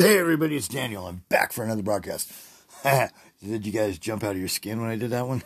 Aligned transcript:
Hey, 0.00 0.16
everybody, 0.20 0.56
it's 0.56 0.68
Daniel. 0.68 1.08
I'm 1.08 1.24
back 1.28 1.52
for 1.52 1.64
another 1.64 1.82
broadcast. 1.82 2.32
did 3.44 3.66
you 3.66 3.72
guys 3.72 3.98
jump 3.98 4.22
out 4.22 4.30
of 4.30 4.38
your 4.38 4.46
skin 4.46 4.80
when 4.80 4.90
I 4.90 4.94
did 4.94 5.10
that 5.10 5.26
one? 5.26 5.42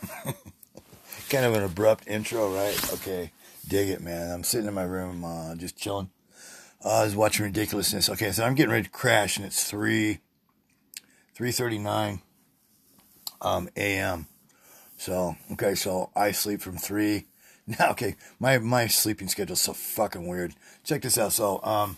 kind 1.30 1.46
of 1.46 1.54
an 1.54 1.62
abrupt 1.62 2.06
intro, 2.06 2.54
right? 2.54 2.92
Okay, 2.92 3.32
dig 3.66 3.88
it, 3.88 4.02
man. 4.02 4.30
I'm 4.30 4.44
sitting 4.44 4.68
in 4.68 4.74
my 4.74 4.82
room, 4.82 5.24
uh, 5.24 5.54
just 5.54 5.78
chilling. 5.78 6.10
Uh, 6.84 7.00
I 7.00 7.04
was 7.04 7.16
watching 7.16 7.46
ridiculousness. 7.46 8.10
Okay, 8.10 8.30
so 8.30 8.44
I'm 8.44 8.54
getting 8.54 8.72
ready 8.72 8.84
to 8.84 8.90
crash, 8.90 9.38
and 9.38 9.46
it's 9.46 9.64
three, 9.64 10.18
three 11.34 11.50
thirty-nine, 11.50 12.20
um, 13.40 13.70
a.m. 13.74 14.26
So 14.98 15.34
okay, 15.52 15.74
so 15.74 16.10
I 16.14 16.32
sleep 16.32 16.60
from 16.60 16.76
three. 16.76 17.24
Now, 17.78 17.92
okay, 17.92 18.16
my 18.38 18.58
my 18.58 18.86
sleeping 18.86 19.28
schedule's 19.28 19.62
so 19.62 19.72
fucking 19.72 20.26
weird. 20.26 20.52
Check 20.84 21.00
this 21.00 21.16
out. 21.16 21.32
So, 21.32 21.62
um, 21.62 21.96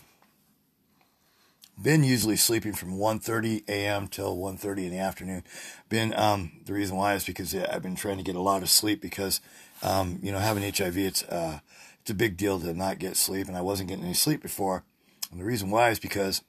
been 1.81 2.03
usually 2.03 2.37
sleeping 2.37 2.73
from 2.73 2.97
1.30 2.97 3.67
a.m. 3.67 4.07
till 4.07 4.37
1.30 4.37 4.85
in 4.85 4.91
the 4.91 4.99
afternoon. 4.99 5.43
Been, 5.89 6.13
um, 6.15 6.51
the 6.65 6.73
reason 6.73 6.95
why 6.95 7.15
is 7.15 7.25
because 7.25 7.53
I've 7.53 7.83
been 7.83 7.95
trying 7.95 8.17
to 8.17 8.23
get 8.23 8.35
a 8.35 8.41
lot 8.41 8.61
of 8.61 8.69
sleep 8.69 9.01
because, 9.01 9.41
um, 9.83 10.19
you 10.21 10.31
know, 10.31 10.39
having 10.39 10.63
HIV, 10.63 10.97
it's, 10.97 11.23
uh, 11.23 11.59
it's 12.01 12.11
a 12.11 12.15
big 12.15 12.37
deal 12.37 12.59
to 12.59 12.73
not 12.73 12.99
get 12.99 13.17
sleep. 13.17 13.47
And 13.47 13.57
I 13.57 13.61
wasn't 13.61 13.89
getting 13.89 14.05
any 14.05 14.13
sleep 14.13 14.41
before. 14.41 14.83
And 15.31 15.39
the 15.39 15.45
reason 15.45 15.69
why 15.69 15.89
is 15.89 15.99
because, 15.99 16.41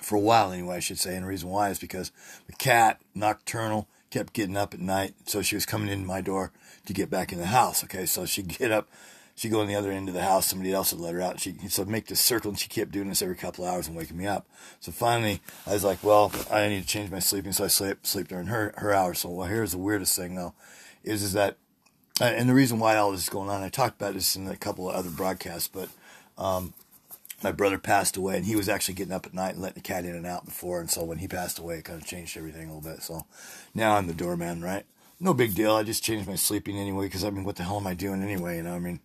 for 0.00 0.16
a 0.16 0.20
while 0.20 0.52
anyway, 0.52 0.76
I 0.76 0.80
should 0.80 0.98
say, 0.98 1.14
and 1.14 1.24
the 1.24 1.28
reason 1.28 1.48
why 1.48 1.70
is 1.70 1.78
because 1.78 2.12
the 2.46 2.52
cat, 2.52 3.00
nocturnal, 3.14 3.88
kept 4.10 4.32
getting 4.32 4.56
up 4.56 4.72
at 4.72 4.80
night. 4.80 5.14
So 5.26 5.42
she 5.42 5.56
was 5.56 5.66
coming 5.66 5.88
in 5.88 6.06
my 6.06 6.20
door 6.20 6.52
to 6.86 6.92
get 6.92 7.10
back 7.10 7.32
in 7.32 7.38
the 7.38 7.46
house. 7.46 7.82
Okay. 7.84 8.06
So 8.06 8.24
she'd 8.24 8.48
get 8.58 8.70
up 8.70 8.88
she'd 9.38 9.50
go 9.50 9.60
on 9.60 9.68
the 9.68 9.76
other 9.76 9.92
end 9.92 10.08
of 10.08 10.14
the 10.14 10.22
house. 10.22 10.46
Somebody 10.46 10.72
else 10.72 10.92
would 10.92 11.00
let 11.00 11.14
her 11.14 11.20
out. 11.20 11.32
And 11.32 11.40
she 11.40 11.68
so 11.68 11.84
make 11.84 12.06
this 12.06 12.20
circle, 12.20 12.50
and 12.50 12.58
she 12.58 12.68
kept 12.68 12.90
doing 12.90 13.08
this 13.08 13.22
every 13.22 13.36
couple 13.36 13.64
hours 13.64 13.86
and 13.86 13.96
waking 13.96 14.16
me 14.16 14.26
up. 14.26 14.46
So 14.80 14.90
finally, 14.90 15.40
I 15.66 15.74
was 15.74 15.84
like, 15.84 16.02
well, 16.02 16.32
I 16.50 16.68
need 16.68 16.82
to 16.82 16.86
change 16.86 17.10
my 17.10 17.20
sleeping. 17.20 17.52
So 17.52 17.64
I 17.64 17.68
sleep 17.68 18.04
sleep 18.04 18.28
during 18.28 18.48
her 18.48 18.74
her 18.76 18.92
hours. 18.92 19.20
So 19.20 19.30
well, 19.30 19.46
here's 19.46 19.72
the 19.72 19.78
weirdest 19.78 20.16
thing 20.16 20.34
though, 20.34 20.54
is 21.04 21.22
is 21.22 21.32
that, 21.34 21.56
and 22.20 22.48
the 22.48 22.54
reason 22.54 22.80
why 22.80 22.96
all 22.96 23.12
this 23.12 23.22
is 23.22 23.28
going 23.28 23.48
on. 23.48 23.62
I 23.62 23.68
talked 23.68 24.00
about 24.00 24.14
this 24.14 24.34
in 24.34 24.48
a 24.48 24.56
couple 24.56 24.88
of 24.90 24.96
other 24.96 25.10
broadcasts, 25.10 25.68
but. 25.68 25.88
Um, 26.36 26.74
my 27.42 27.52
brother 27.52 27.78
passed 27.78 28.16
away, 28.16 28.36
and 28.36 28.46
he 28.46 28.56
was 28.56 28.68
actually 28.68 28.94
getting 28.94 29.12
up 29.12 29.24
at 29.24 29.32
night 29.32 29.54
and 29.54 29.62
letting 29.62 29.76
the 29.76 29.80
cat 29.80 30.04
in 30.04 30.16
and 30.16 30.26
out 30.26 30.44
before. 30.44 30.80
And 30.80 30.90
so 30.90 31.04
when 31.04 31.18
he 31.18 31.28
passed 31.28 31.58
away, 31.58 31.78
it 31.78 31.84
kind 31.84 32.00
of 32.00 32.06
changed 32.06 32.36
everything 32.36 32.68
a 32.68 32.74
little 32.74 32.90
bit. 32.90 33.02
So 33.02 33.26
now 33.74 33.94
I'm 33.94 34.08
the 34.08 34.12
doorman, 34.14 34.60
right? 34.60 34.84
No 35.20 35.34
big 35.34 35.54
deal. 35.54 35.74
I 35.74 35.82
just 35.82 36.02
changed 36.02 36.28
my 36.28 36.34
sleeping 36.34 36.78
anyway 36.78 37.06
because 37.06 37.24
I 37.24 37.30
mean, 37.30 37.44
what 37.44 37.56
the 37.56 37.64
hell 37.64 37.78
am 37.78 37.86
I 37.86 37.94
doing 37.94 38.22
anyway? 38.22 38.56
You 38.56 38.64
know, 38.64 38.74
I 38.74 38.78
mean, 38.78 39.00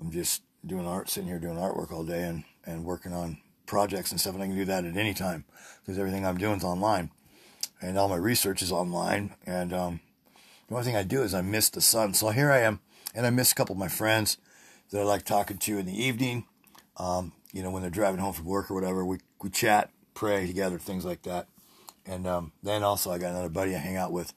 I'm 0.00 0.10
just 0.10 0.42
doing 0.64 0.86
art, 0.86 1.08
sitting 1.08 1.28
here 1.28 1.38
doing 1.38 1.56
artwork 1.56 1.92
all 1.92 2.04
day 2.04 2.22
and, 2.22 2.44
and 2.64 2.84
working 2.84 3.12
on 3.12 3.38
projects 3.66 4.10
and 4.10 4.20
stuff. 4.20 4.34
And 4.34 4.42
I 4.42 4.46
can 4.46 4.56
do 4.56 4.64
that 4.66 4.84
at 4.84 4.96
any 4.96 5.14
time 5.14 5.44
because 5.80 5.98
everything 5.98 6.26
I'm 6.26 6.38
doing 6.38 6.56
is 6.56 6.64
online 6.64 7.10
and 7.80 7.98
all 7.98 8.08
my 8.08 8.16
research 8.16 8.62
is 8.62 8.72
online. 8.72 9.34
And, 9.44 9.72
um, 9.72 10.00
the 10.68 10.74
only 10.74 10.86
thing 10.86 10.96
I 10.96 11.02
do 11.02 11.22
is 11.22 11.34
I 11.34 11.42
miss 11.42 11.68
the 11.68 11.80
sun. 11.80 12.14
So 12.14 12.30
here 12.30 12.50
I 12.50 12.60
am 12.60 12.80
and 13.14 13.26
I 13.26 13.30
miss 13.30 13.52
a 13.52 13.54
couple 13.54 13.74
of 13.74 13.78
my 13.78 13.88
friends 13.88 14.38
that 14.90 15.00
I 15.00 15.04
like 15.04 15.24
talking 15.24 15.58
to 15.58 15.78
in 15.78 15.86
the 15.86 16.02
evening. 16.02 16.46
Um, 16.96 17.32
you 17.52 17.62
know, 17.62 17.70
when 17.70 17.82
they're 17.82 17.90
driving 17.90 18.20
home 18.20 18.32
from 18.32 18.46
work 18.46 18.70
or 18.70 18.74
whatever, 18.74 19.04
we, 19.04 19.18
we 19.42 19.50
chat, 19.50 19.90
pray 20.14 20.46
together, 20.46 20.78
things 20.78 21.04
like 21.04 21.22
that. 21.22 21.48
And, 22.06 22.26
um, 22.26 22.52
then 22.62 22.82
also 22.82 23.10
I 23.10 23.18
got 23.18 23.30
another 23.30 23.48
buddy 23.48 23.74
I 23.74 23.78
hang 23.78 23.96
out 23.96 24.12
with 24.12 24.32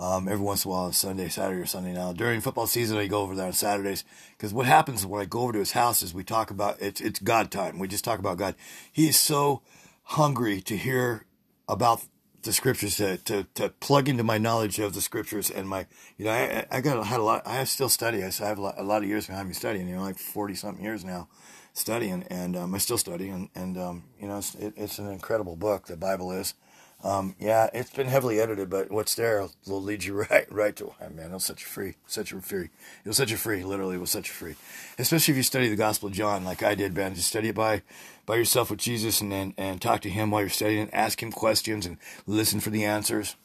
um, 0.00 0.28
every 0.28 0.44
once 0.44 0.64
in 0.64 0.70
a 0.70 0.72
while 0.72 0.84
on 0.84 0.92
Sunday, 0.94 1.28
Saturday 1.28 1.60
or 1.60 1.66
Sunday 1.66 1.92
now. 1.92 2.14
During 2.14 2.40
football 2.40 2.66
season, 2.66 2.96
I 2.96 3.06
go 3.06 3.20
over 3.20 3.34
there 3.34 3.46
on 3.46 3.52
Saturdays 3.52 4.02
because 4.36 4.54
what 4.54 4.64
happens 4.64 5.04
when 5.04 5.20
I 5.20 5.26
go 5.26 5.40
over 5.40 5.52
to 5.52 5.58
his 5.58 5.72
house 5.72 6.02
is 6.02 6.14
we 6.14 6.24
talk 6.24 6.50
about 6.50 6.80
it's 6.80 7.02
it's 7.02 7.20
God 7.20 7.50
time. 7.50 7.78
We 7.78 7.86
just 7.86 8.04
talk 8.04 8.18
about 8.18 8.38
God. 8.38 8.54
He 8.90 9.08
is 9.08 9.18
so 9.18 9.60
hungry 10.04 10.62
to 10.62 10.76
hear 10.76 11.26
about 11.68 12.02
the 12.42 12.52
scriptures 12.54 12.96
to, 12.96 13.18
to, 13.18 13.46
to 13.54 13.68
plug 13.68 14.08
into 14.08 14.24
my 14.24 14.38
knowledge 14.38 14.78
of 14.78 14.94
the 14.94 15.02
scriptures 15.02 15.50
and 15.50 15.68
my 15.68 15.86
you 16.16 16.24
know 16.24 16.30
I 16.30 16.64
I 16.70 16.80
got 16.80 17.04
had 17.06 17.20
a 17.20 17.22
lot 17.22 17.46
I 17.46 17.62
still 17.64 17.90
study 17.90 18.24
I 18.24 18.30
have 18.30 18.58
a 18.58 18.62
lot, 18.62 18.74
a 18.78 18.82
lot 18.82 19.02
of 19.02 19.08
years 19.08 19.26
behind 19.26 19.48
me 19.48 19.54
studying 19.54 19.86
you 19.86 19.96
know 19.96 20.02
like 20.02 20.18
forty 20.18 20.54
something 20.54 20.82
years 20.82 21.04
now 21.04 21.28
studying 21.74 22.24
and 22.30 22.56
um, 22.56 22.74
I 22.74 22.78
still 22.78 22.96
study 22.96 23.28
and 23.28 23.50
and 23.54 23.76
um, 23.76 24.04
you 24.18 24.26
know 24.26 24.38
it's 24.38 24.54
it, 24.54 24.72
it's 24.78 24.98
an 24.98 25.12
incredible 25.12 25.54
book 25.54 25.86
the 25.86 25.98
Bible 25.98 26.32
is 26.32 26.54
um, 27.02 27.34
yeah, 27.38 27.70
it's 27.72 27.90
been 27.90 28.08
heavily 28.08 28.40
edited, 28.40 28.68
but 28.68 28.90
what's 28.90 29.14
there 29.14 29.48
will 29.66 29.82
lead 29.82 30.04
you 30.04 30.14
right, 30.30 30.50
right 30.52 30.76
to. 30.76 30.92
Oh, 31.00 31.08
man, 31.10 31.26
it'll 31.26 31.40
set 31.40 31.60
you 31.60 31.66
free. 31.66 31.94
Set 32.06 32.30
you 32.30 32.40
free. 32.40 32.68
It'll 33.04 33.14
set 33.14 33.30
you 33.30 33.36
free. 33.36 33.64
Literally, 33.64 33.96
it 33.96 33.98
will 33.98 34.06
set 34.06 34.28
you 34.28 34.34
free. 34.34 34.56
Especially 34.98 35.32
if 35.32 35.36
you 35.38 35.42
study 35.42 35.68
the 35.68 35.76
Gospel 35.76 36.08
of 36.08 36.14
John, 36.14 36.44
like 36.44 36.62
I 36.62 36.74
did, 36.74 36.94
man. 36.94 37.14
Just 37.14 37.28
study 37.28 37.48
it 37.48 37.54
by, 37.54 37.82
by 38.26 38.36
yourself 38.36 38.70
with 38.70 38.80
Jesus, 38.80 39.20
and 39.20 39.32
then 39.32 39.54
and 39.56 39.80
talk 39.80 40.02
to 40.02 40.10
Him 40.10 40.30
while 40.30 40.42
you're 40.42 40.50
studying. 40.50 40.82
and 40.82 40.94
Ask 40.94 41.22
Him 41.22 41.32
questions 41.32 41.86
and 41.86 41.96
listen 42.26 42.60
for 42.60 42.70
the 42.70 42.84
answers. 42.84 43.36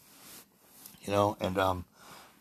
You 1.04 1.14
know, 1.14 1.38
and 1.40 1.58
um, 1.58 1.86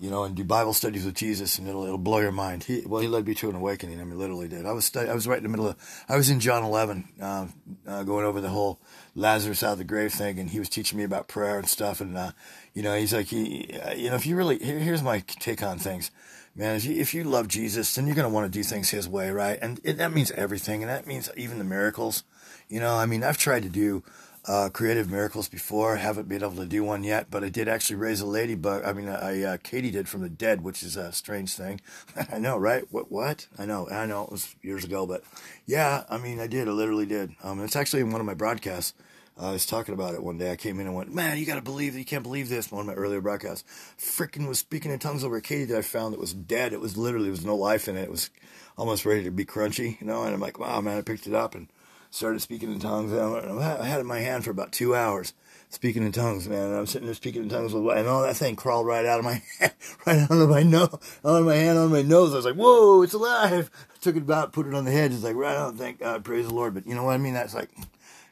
you 0.00 0.10
know, 0.10 0.24
and 0.24 0.34
do 0.34 0.44
Bible 0.44 0.72
studies 0.72 1.04
with 1.04 1.14
Jesus, 1.14 1.58
and 1.58 1.68
it'll 1.68 1.84
it'll 1.84 1.98
blow 1.98 2.18
your 2.18 2.32
mind. 2.32 2.64
He 2.64 2.82
well, 2.84 3.00
he 3.00 3.08
led 3.08 3.26
me 3.26 3.34
to 3.36 3.48
an 3.48 3.56
awakening. 3.56 4.00
I 4.00 4.04
mean, 4.04 4.18
literally 4.18 4.48
did. 4.48 4.66
I 4.66 4.72
was 4.72 4.94
I 4.96 5.14
was 5.14 5.26
right 5.26 5.38
in 5.38 5.44
the 5.44 5.48
middle 5.48 5.68
of. 5.68 5.76
I 6.08 6.16
was 6.16 6.30
in 6.30 6.40
John 6.40 6.64
11, 6.64 7.08
uh, 7.20 7.46
uh, 7.86 8.02
going 8.02 8.24
over 8.24 8.40
the 8.40 8.48
whole 8.48 8.80
Lazarus 9.14 9.62
out 9.62 9.72
of 9.72 9.78
the 9.78 9.84
grave 9.84 10.12
thing, 10.12 10.38
and 10.38 10.50
he 10.50 10.58
was 10.58 10.68
teaching 10.68 10.98
me 10.98 11.04
about 11.04 11.28
prayer 11.28 11.58
and 11.58 11.68
stuff. 11.68 12.00
And 12.00 12.16
uh, 12.16 12.32
you 12.74 12.82
know, 12.82 12.94
he's 12.96 13.14
like, 13.14 13.26
he, 13.26 13.78
uh, 13.82 13.92
you 13.92 14.10
know, 14.10 14.16
if 14.16 14.26
you 14.26 14.36
really, 14.36 14.58
here, 14.58 14.78
here's 14.78 15.02
my 15.02 15.20
take 15.20 15.62
on 15.62 15.78
things, 15.78 16.10
man. 16.56 16.74
If 16.76 16.84
you, 16.84 17.00
if 17.00 17.14
you 17.14 17.22
love 17.22 17.46
Jesus, 17.46 17.94
then 17.94 18.06
you're 18.06 18.16
gonna 18.16 18.28
want 18.28 18.52
to 18.52 18.58
do 18.58 18.64
things 18.64 18.90
His 18.90 19.08
way, 19.08 19.30
right? 19.30 19.58
And 19.62 19.80
it, 19.84 19.98
that 19.98 20.12
means 20.12 20.32
everything, 20.32 20.82
and 20.82 20.90
that 20.90 21.06
means 21.06 21.30
even 21.36 21.58
the 21.58 21.64
miracles. 21.64 22.24
You 22.68 22.80
know, 22.80 22.96
I 22.96 23.06
mean, 23.06 23.22
I've 23.22 23.38
tried 23.38 23.62
to 23.62 23.68
do 23.68 24.02
uh, 24.46 24.68
creative 24.68 25.10
miracles 25.10 25.48
before. 25.48 25.96
Haven't 25.96 26.28
been 26.28 26.42
able 26.42 26.56
to 26.56 26.66
do 26.66 26.84
one 26.84 27.02
yet, 27.02 27.30
but 27.30 27.42
I 27.42 27.48
did 27.48 27.68
actually 27.68 27.96
raise 27.96 28.20
a 28.20 28.26
ladybug. 28.26 28.84
I 28.84 28.92
mean, 28.92 29.08
I 29.08 29.42
uh, 29.42 29.56
katydid 29.58 30.06
from 30.06 30.22
the 30.22 30.28
dead, 30.28 30.62
which 30.62 30.82
is 30.82 30.96
a 30.96 31.12
strange 31.12 31.54
thing. 31.54 31.80
I 32.32 32.38
know, 32.38 32.56
right? 32.56 32.84
What? 32.90 33.10
What? 33.10 33.46
I 33.58 33.64
know. 33.64 33.88
I 33.88 34.06
know. 34.06 34.24
It 34.24 34.32
was 34.32 34.54
years 34.62 34.84
ago, 34.84 35.06
but 35.06 35.24
yeah, 35.66 36.04
I 36.10 36.18
mean, 36.18 36.40
I 36.40 36.46
did. 36.46 36.68
I 36.68 36.72
literally 36.72 37.06
did. 37.06 37.34
Um, 37.42 37.62
it's 37.62 37.76
actually 37.76 38.02
in 38.02 38.10
one 38.10 38.20
of 38.20 38.26
my 38.26 38.34
broadcasts. 38.34 38.94
Uh, 39.36 39.48
I 39.48 39.52
was 39.52 39.66
talking 39.66 39.94
about 39.94 40.14
it 40.14 40.22
one 40.22 40.38
day. 40.38 40.52
I 40.52 40.56
came 40.56 40.78
in 40.78 40.86
and 40.86 40.94
went, 40.94 41.12
"Man, 41.12 41.38
you 41.38 41.46
got 41.46 41.56
to 41.56 41.62
believe 41.62 41.94
that 41.94 41.98
you 41.98 42.04
can't 42.04 42.22
believe 42.22 42.48
this." 42.48 42.70
One 42.70 42.80
of 42.82 42.86
my 42.86 42.94
earlier 42.94 43.20
broadcasts, 43.20 43.64
freaking 43.98 44.46
was 44.46 44.60
speaking 44.60 44.92
in 44.92 44.98
tongues 45.00 45.24
over 45.24 45.40
Katie 45.40 45.64
that 45.64 45.78
I 45.78 45.82
found 45.82 46.12
that 46.12 46.20
was 46.20 46.34
dead. 46.34 46.72
It 46.72 46.80
was 46.80 46.96
literally 46.96 47.24
there 47.24 47.32
was 47.32 47.44
no 47.44 47.56
life 47.56 47.88
in 47.88 47.96
it. 47.96 48.04
It 48.04 48.10
was 48.10 48.30
almost 48.76 49.04
ready 49.04 49.24
to 49.24 49.30
be 49.30 49.44
crunchy, 49.44 50.00
you 50.00 50.06
know. 50.06 50.22
And 50.22 50.34
I'm 50.34 50.40
like, 50.40 50.60
"Wow, 50.60 50.80
man!" 50.82 50.98
I 50.98 51.02
picked 51.02 51.26
it 51.26 51.34
up 51.34 51.56
and 51.56 51.68
started 52.14 52.40
speaking 52.40 52.72
in 52.72 52.78
tongues. 52.78 53.12
I 53.12 53.84
had 53.84 53.98
it 53.98 54.02
in 54.02 54.06
my 54.06 54.20
hand 54.20 54.44
for 54.44 54.52
about 54.52 54.70
two 54.70 54.94
hours, 54.94 55.34
speaking 55.68 56.04
in 56.04 56.12
tongues, 56.12 56.48
man. 56.48 56.68
And 56.68 56.76
I'm 56.76 56.86
sitting 56.86 57.06
there 57.06 57.14
speaking 57.14 57.42
in 57.42 57.48
tongues, 57.48 57.74
and 57.74 58.08
all 58.08 58.22
that 58.22 58.36
thing 58.36 58.54
crawled 58.54 58.86
right 58.86 59.04
out 59.04 59.18
of 59.18 59.24
my 59.24 59.42
hand, 59.58 59.72
right 60.06 60.18
out 60.20 60.30
of 60.30 60.48
my 60.48 60.62
nose, 60.62 60.96
out 61.24 61.40
of 61.40 61.44
my 61.44 61.56
hand, 61.56 61.76
on 61.76 61.90
my 61.90 62.02
nose. 62.02 62.32
I 62.32 62.36
was 62.36 62.44
like, 62.44 62.54
"Whoa, 62.54 63.02
it's 63.02 63.14
alive!" 63.14 63.68
I 63.92 63.98
took 64.00 64.16
it 64.16 64.22
about, 64.22 64.52
put 64.52 64.66
it 64.66 64.74
on 64.74 64.84
the 64.84 64.92
head. 64.92 65.12
It's 65.12 65.24
like, 65.24 65.34
right 65.34 65.56
on, 65.56 65.76
thank 65.76 66.00
God, 66.00 66.24
praise 66.24 66.46
the 66.46 66.54
Lord. 66.54 66.74
But 66.74 66.86
you 66.86 66.94
know 66.94 67.02
what 67.02 67.14
I 67.14 67.18
mean? 67.18 67.34
That's 67.34 67.54
like, 67.54 67.70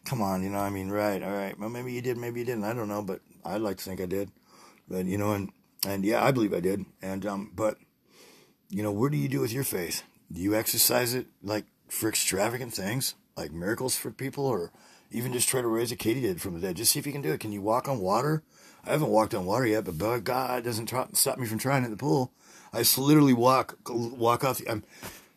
come 0.05 0.23
on, 0.23 0.45
you 0.45 0.51
know, 0.51 0.61
I 0.61 0.71
mean, 0.71 0.89
right, 0.89 1.23
all 1.23 1.33
right. 1.33 1.59
Well, 1.59 1.69
maybe 1.69 1.93
you 1.93 2.03
did, 2.03 2.17
maybe 2.17 2.41
you 2.41 2.47
didn't. 2.47 2.65
I 2.65 2.75
don't 2.75 2.89
know, 2.89 3.03
but 3.03 3.21
I'd 3.45 3.61
like 3.61 3.79
to 3.79 3.85
think 3.85 4.01
I 4.01 4.07
did. 4.07 4.31
But 4.89 5.07
you 5.07 5.19
know, 5.19 5.33
and 5.33 5.51
and 5.85 6.05
yeah, 6.05 6.25
I 6.25 6.31
believe 6.31 6.55
I 6.55 6.61
did. 6.61 6.85
And 7.03 7.27
um, 7.27 7.51
but 7.53 7.79
you 8.69 8.85
know, 8.85 8.93
what 8.93 9.11
do 9.11 9.19
you 9.19 9.29
do 9.29 9.41
with 9.41 9.53
your 9.53 9.65
faith? 9.65 10.05
Do 10.31 10.41
you 10.41 10.55
exercise 10.55 11.15
it 11.15 11.27
like 11.43 11.65
for 11.89 12.09
extravagant 12.09 12.73
things? 12.75 13.17
Like 13.37 13.53
miracles 13.53 13.97
for 13.97 14.11
people 14.11 14.45
or 14.45 14.73
even 15.11 15.33
just 15.33 15.49
try 15.49 15.61
to 15.61 15.69
raise 15.69 15.93
a 15.93 15.97
katydid 15.97 16.41
from 16.41 16.55
the 16.55 16.61
dead. 16.61 16.77
Just 16.77 16.93
see 16.93 16.99
if 16.99 17.07
you 17.07 17.13
can 17.13 17.23
do 17.23 17.33
it. 17.33 17.41
Can 17.41 17.53
you 17.53 17.63
walk 17.63 17.89
on 17.89 17.99
water? 18.01 18.43
I 18.85 18.91
haven't 18.91 19.09
walked 19.09 19.35
on 19.35 19.47
water 19.47 19.67
yet, 19.67 19.85
but 19.85 20.25
God 20.25 20.65
doesn't 20.65 20.93
stop 21.13 21.39
me 21.39 21.47
from 21.47 21.59
trying 21.59 21.85
at 21.85 21.91
the 21.91 21.97
pool. 21.97 22.33
I 22.73 22.79
just 22.79 22.99
literally 22.99 23.33
walk 23.33 23.79
walk 23.89 24.45
off. 24.45 24.59
The, 24.59 24.71
I'm, 24.71 24.85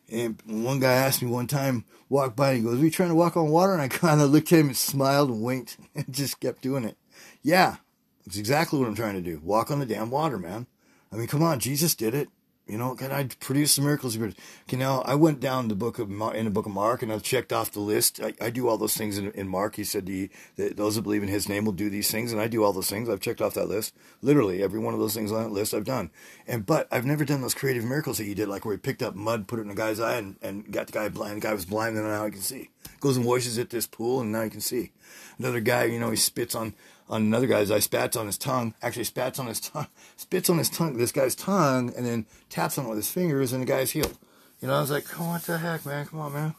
and 0.10 0.42
one 0.46 0.80
guy 0.80 0.94
asked 0.94 1.22
me 1.22 1.30
one 1.30 1.48
time, 1.48 1.84
walk 2.10 2.36
by, 2.36 2.52
and 2.52 2.58
he 2.58 2.64
goes, 2.64 2.80
"Are 2.80 2.84
you 2.84 2.92
trying 2.92 3.10
to 3.10 3.16
walk 3.16 3.38
on 3.38 3.50
water?" 3.50 3.74
And 3.74 3.82
I 3.82 3.88
kind 3.90 4.22
of 4.22 4.32
looked 4.32 4.52
at 4.52 4.60
him 4.60 4.68
and 4.68 4.78
smiled 4.78 5.30
and 5.30 5.42
winked 5.42 5.78
and 5.94 6.06
just 6.12 6.40
kept 6.40 6.62
doing 6.62 6.86
it. 6.86 6.98
Yeah, 7.44 7.78
it's 8.26 8.38
exactly 8.38 8.80
what 8.80 8.88
I'm 8.88 8.96
trying 8.96 9.16
to 9.16 9.22
do. 9.22 9.40
Walk 9.44 9.70
on 9.70 9.80
the 9.80 9.86
damn 9.86 10.10
water, 10.10 10.40
man. 10.40 10.68
I 11.12 11.18
mean, 11.18 11.28
come 11.28 11.44
on, 11.44 11.60
Jesus 11.60 11.96
did 11.96 12.16
it. 12.16 12.30
You 12.68 12.80
know, 12.80 12.96
can 12.96 13.12
I 13.12 13.26
produce 13.26 13.76
the 13.76 13.84
miracles? 13.84 14.16
You 14.16 14.34
know, 14.72 15.04
I 15.06 15.14
went 15.14 15.40
down 15.40 15.68
the 15.68 15.76
book 15.76 16.00
of 16.00 16.10
in 16.10 16.46
the 16.46 16.52
book 16.52 16.66
of 16.66 16.72
Mark 16.72 17.04
and 17.04 17.14
I 17.14 17.20
checked 17.20 17.54
off 17.54 17.72
the 17.72 17.80
list. 17.80 18.20
I, 18.20 18.34
I 18.42 18.50
do 18.50 18.68
all 18.68 18.78
those 18.78 18.98
things 18.98 19.20
in, 19.20 19.30
in 19.32 19.48
Mark. 19.48 19.76
He 19.76 19.84
said 19.84 20.08
the, 20.08 20.32
that 20.56 20.76
those 20.76 20.96
who 20.96 21.04
believe 21.04 21.22
in 21.22 21.30
His 21.30 21.48
name 21.48 21.66
will 21.66 21.74
do 21.74 21.92
these 21.92 22.10
things, 22.10 22.32
and 22.32 22.42
I 22.42 22.48
do 22.48 22.64
all 22.64 22.74
those 22.74 22.90
things. 22.90 23.08
I've 23.08 23.20
checked 23.20 23.40
off 23.40 23.54
that 23.54 23.70
list. 23.70 23.94
Literally 24.24 24.64
every 24.64 24.80
one 24.80 24.96
of 24.96 25.00
those 25.00 25.14
things 25.14 25.32
on 25.32 25.44
that 25.44 25.52
list 25.52 25.76
I've 25.76 25.86
done. 25.86 26.10
And 26.48 26.66
but 26.66 26.88
I've 26.92 27.06
never 27.06 27.24
done 27.24 27.42
those 27.42 27.54
creative 27.54 27.86
miracles 27.86 28.18
that 28.18 28.26
you 28.26 28.34
did, 28.34 28.48
like 28.48 28.66
where 28.66 28.74
he 28.74 28.80
picked 28.80 29.04
up 29.04 29.14
mud, 29.14 29.48
put 29.48 29.60
it 29.60 29.64
in 29.64 29.70
a 29.70 29.76
guy's 29.76 30.00
eye, 30.00 30.18
and, 30.18 30.38
and 30.42 30.72
got 30.72 30.88
the 30.88 30.94
guy 30.94 31.08
blind. 31.10 31.38
The 31.38 31.48
guy 31.48 31.54
was 31.54 31.66
blind, 31.66 31.96
and 31.98 32.08
now 32.08 32.26
he 32.26 32.32
can 32.32 32.42
see. 32.42 32.72
Goes 33.00 33.18
and 33.18 33.28
washes 33.28 33.60
at 33.60 33.70
this 33.70 33.86
pool, 33.86 34.22
and 34.22 34.32
now 34.32 34.42
he 34.42 34.50
can 34.50 34.62
see. 34.62 34.92
Another 35.38 35.60
guy, 35.60 35.84
you 35.84 36.00
know, 36.00 36.10
he 36.10 36.18
spits 36.18 36.56
on 36.56 36.74
on 37.10 37.22
another 37.22 37.48
guy's 37.48 37.72
eye, 37.72 37.80
spats 37.80 38.18
on 38.18 38.26
his 38.26 38.38
tongue, 38.38 38.74
actually 38.82 39.04
spats 39.04 39.40
on 39.40 39.48
his 39.48 39.60
tongue, 39.60 39.88
spits 40.18 40.50
on 40.50 40.58
his 40.58 40.70
tongue, 40.70 40.98
this 40.98 41.12
guy's 41.12 41.36
tongue, 41.36 41.94
and 41.96 42.06
then 42.06 42.26
taps 42.50 42.78
on 42.78 42.86
it 42.86 42.90
with 42.90 42.98
his 42.98 43.12
fingers, 43.12 43.54
and 43.54 43.62
the 43.62 43.66
guy's 43.66 43.92
healed. 43.92 44.18
You 44.62 44.68
know, 44.68 44.76
I 44.76 44.82
was 44.82 44.92
like, 44.92 45.06
oh, 45.20 45.30
what 45.30 45.44
the 45.44 45.58
heck, 45.58 45.86
man? 45.86 46.06
Come 46.08 46.20
on, 46.20 46.34
man. 46.34 46.56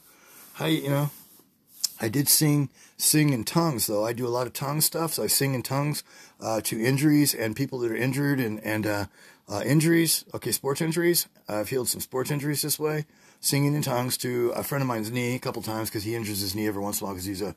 How 0.55 0.67
you, 0.67 0.83
you 0.83 0.91
know? 0.91 1.11
I 2.01 2.09
did 2.09 2.29
sing 2.29 2.69
sing 2.99 3.33
in 3.33 3.45
tongues 3.45 3.87
though. 3.87 4.05
I 4.05 4.13
do 4.13 4.27
a 4.27 4.29
lot 4.29 4.47
of 4.47 4.53
tongue 4.53 4.81
stuff, 4.81 5.15
so 5.15 5.23
I 5.23 5.29
sing 5.29 5.55
in 5.55 5.63
tongues 5.63 6.05
uh, 6.41 6.61
to 6.63 6.81
injuries 6.81 7.35
and 7.35 7.57
people 7.57 7.79
that 7.81 7.91
are 7.91 7.97
injured 7.97 8.39
and 8.39 8.63
and 8.63 8.87
uh, 8.87 9.07
uh, 9.49 9.63
injuries. 9.65 10.25
Okay, 10.35 10.53
sports 10.53 10.81
injuries. 10.81 11.27
I've 11.49 11.69
healed 11.69 11.89
some 11.89 12.01
sports 12.01 12.31
injuries 12.31 12.63
this 12.63 12.79
way. 12.79 13.07
Singing 13.41 13.75
in 13.75 13.83
tongues 13.83 14.17
to 14.19 14.51
a 14.51 14.63
friend 14.63 14.83
of 14.83 14.89
mine's 14.89 15.11
knee 15.11 15.37
a 15.37 15.39
couple 15.39 15.63
times 15.63 15.89
because 15.89 16.05
he 16.05 16.15
injures 16.15 16.41
his 16.41 16.55
knee 16.55 16.67
every 16.67 16.83
once 16.83 17.01
in 17.01 17.05
a 17.05 17.07
while 17.07 17.15
because 17.15 17.27
he's 17.27 17.43
a 17.43 17.55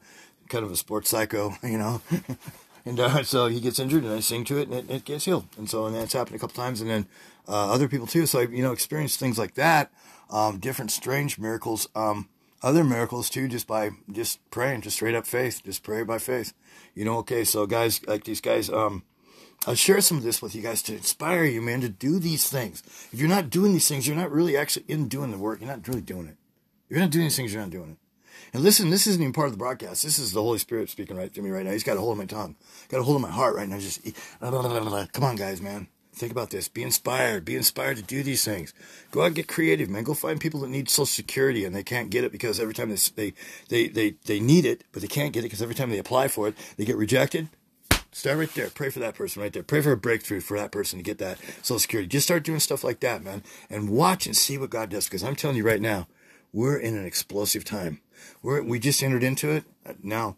kind 0.48 0.66
of 0.66 0.72
a 0.72 0.76
sports 0.76 1.10
psycho, 1.10 1.54
you 1.64 1.78
know. 1.78 2.02
and 2.86 3.00
uh, 3.00 3.24
so 3.24 3.48
he 3.48 3.60
gets 3.60 3.80
injured, 3.80 4.04
and 4.04 4.14
I 4.14 4.20
sing 4.20 4.44
to 4.46 4.58
it, 4.58 4.70
and 4.70 4.78
it, 4.78 4.90
it 4.90 5.06
gets 5.06 5.26
healed. 5.26 5.48
And 5.58 5.70
so 5.70 5.86
and 5.86 5.96
that's 5.96 6.14
happened 6.14 6.36
a 6.36 6.40
couple 6.40 6.56
times, 6.56 6.82
and 6.82 6.90
then 6.90 7.08
uh, 7.48 7.72
other 7.72 7.88
people 7.88 8.08
too. 8.08 8.26
So 8.26 8.40
I 8.40 8.44
you 8.44 8.64
know 8.64 8.72
experienced 8.72 9.20
things 9.20 9.38
like 9.38 9.56
that, 9.56 9.92
um, 10.30 10.60
different 10.60 10.92
strange 10.92 11.38
miracles. 11.40 11.88
Um, 11.96 12.30
other 12.62 12.84
miracles 12.84 13.30
too, 13.30 13.48
just 13.48 13.68
by 13.68 13.92
just 14.12 14.40
praying, 14.52 14.82
just 14.82 14.98
straight 14.98 15.16
up 15.16 15.26
faith, 15.26 15.62
just 15.64 15.84
pray 15.84 16.04
by 16.04 16.18
faith. 16.18 16.54
You 16.94 17.06
know, 17.06 17.18
okay, 17.20 17.44
so 17.44 17.66
guys 17.66 18.06
like 18.06 18.26
these 18.26 18.42
guys, 18.42 18.70
um, 18.70 19.04
I'll 19.66 19.76
share 19.76 20.02
some 20.02 20.18
of 20.18 20.24
this 20.24 20.42
with 20.42 20.56
you 20.56 20.62
guys 20.62 20.82
to 20.84 20.96
inspire 20.96 21.44
you, 21.46 21.62
man, 21.62 21.82
to 21.82 21.90
do 21.90 22.20
these 22.20 22.50
things. 22.50 22.84
If 23.12 23.20
you're 23.20 23.30
not 23.30 23.50
doing 23.50 23.74
these 23.74 23.88
things, 23.88 24.08
you're 24.08 24.16
not 24.16 24.32
really 24.32 24.58
actually 24.58 24.86
in 24.88 25.08
doing 25.08 25.32
the 25.32 25.38
work. 25.38 25.60
You're 25.60 25.70
not 25.70 25.88
really 25.88 26.02
doing 26.02 26.28
it. 26.28 26.38
If 26.90 26.96
you're 26.96 27.00
not 27.00 27.12
doing 27.12 27.26
these 27.26 27.36
things, 27.36 27.54
you're 27.54 27.62
not 27.62 27.72
doing 27.72 27.92
it. 27.92 27.98
And 28.54 28.64
listen, 28.64 28.90
this 28.90 29.08
isn't 29.08 29.22
even 29.22 29.34
part 29.34 29.48
of 29.48 29.54
the 29.54 29.58
broadcast. 29.58 30.04
This 30.04 30.20
is 30.20 30.32
the 30.32 30.42
Holy 30.42 30.58
Spirit 30.58 30.90
speaking 30.90 31.18
right 31.18 31.34
to 31.34 31.42
me 31.42 31.50
right 31.50 31.66
now. 31.66 31.72
He's 31.72 31.84
got 31.84 31.98
a 31.98 32.00
hold 32.00 32.14
of 32.14 32.18
my 32.18 32.26
tongue, 32.26 32.56
got 32.90 33.00
a 33.00 33.04
hold 33.04 33.16
of 33.16 33.22
my 33.22 33.32
heart 33.32 33.56
right 33.56 33.68
now. 33.68 33.80
Just 33.80 34.02
come 34.40 35.24
on, 35.24 35.36
guys, 35.36 35.62
man. 35.62 35.88
Think 36.20 36.34
about 36.34 36.50
this. 36.50 36.68
Be 36.68 36.84
inspired. 36.84 37.46
Be 37.46 37.56
inspired 37.56 37.96
to 37.96 38.04
do 38.04 38.24
these 38.24 38.44
things. 38.44 38.74
Go 39.12 39.22
out 39.22 39.28
and 39.28 39.36
get 39.36 39.48
creative, 39.48 39.90
man. 39.90 40.04
Go 40.04 40.14
find 40.14 40.38
people 40.38 40.60
that 40.62 40.70
need 40.70 40.90
Social 40.90 41.06
Security 41.06 41.64
and 41.64 41.74
they 41.74 41.84
can't 41.84 42.10
get 42.10 42.26
it 42.26 42.34
because 42.34 42.60
every 42.60 42.74
time 42.74 42.94
they 43.16 43.34
they 43.70 43.88
they, 43.88 44.16
they 44.26 44.40
need 44.42 44.66
it, 44.66 44.84
but 44.92 45.02
they 45.02 45.08
can't 45.08 45.32
get 45.32 45.42
it 45.42 45.44
because 45.44 45.62
every 45.62 45.76
time 45.76 45.90
they 45.90 45.98
apply 45.98 46.28
for 46.28 46.50
it, 46.50 46.56
they 46.76 46.84
get 46.84 46.98
rejected. 46.98 47.48
Start 48.12 48.38
right 48.38 48.54
there. 48.54 48.70
Pray 48.70 48.90
for 48.90 49.00
that 49.00 49.16
person 49.16 49.42
right 49.42 49.54
there. 49.54 49.64
Pray 49.64 49.82
for 49.82 49.92
a 49.92 49.98
breakthrough 49.98 50.42
for 50.42 50.58
that 50.58 50.72
person 50.72 51.00
to 51.00 51.04
get 51.04 51.20
that 51.20 51.38
Social 51.62 51.80
Security. 51.80 52.08
Just 52.08 52.28
start 52.28 52.44
doing 52.44 52.60
stuff 52.60 52.84
like 52.84 53.00
that, 53.00 53.24
man, 53.24 53.44
and 53.70 53.90
watch 53.90 54.26
and 54.26 54.36
see 54.36 54.58
what 54.58 54.72
God 54.72 54.90
does. 54.90 55.06
Because 55.06 55.24
I'm 55.24 55.36
telling 55.36 55.56
you 55.56 55.64
right 55.64 55.82
now, 55.82 56.08
we're 56.52 56.78
in 56.78 56.98
an 56.98 57.06
explosive 57.06 57.64
time. 57.64 58.02
We're 58.42 58.64
we 58.64 58.80
just 58.80 59.04
entered 59.04 59.24
into 59.24 59.52
it 59.52 59.64
now 60.04 60.38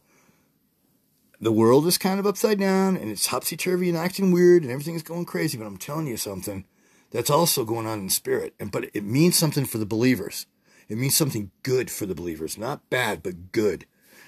the 1.41 1.51
world 1.51 1.87
is 1.87 1.97
kind 1.97 2.19
of 2.19 2.27
upside 2.27 2.59
down 2.59 2.95
and 2.95 3.09
it's 3.09 3.27
topsy 3.27 3.57
turvy 3.57 3.89
and 3.89 3.97
acting 3.97 4.31
weird 4.31 4.61
and 4.61 4.71
everything 4.71 4.93
is 4.93 5.01
going 5.01 5.25
crazy. 5.25 5.57
But 5.57 5.65
I'm 5.65 5.77
telling 5.77 6.07
you 6.07 6.15
something 6.15 6.65
that's 7.09 7.31
also 7.31 7.65
going 7.65 7.87
on 7.87 7.99
in 7.99 8.09
spirit. 8.09 8.53
And 8.59 8.71
but 8.71 8.89
it 8.93 9.03
means 9.03 9.35
something 9.35 9.65
for 9.65 9.79
the 9.79 9.85
believers. 9.85 10.45
It 10.87 10.97
means 10.97 11.17
something 11.17 11.51
good 11.63 11.89
for 11.89 12.05
the 12.05 12.15
believers, 12.15 12.57
not 12.57 12.89
bad, 12.89 13.23
but 13.23 13.51
good. 13.51 13.85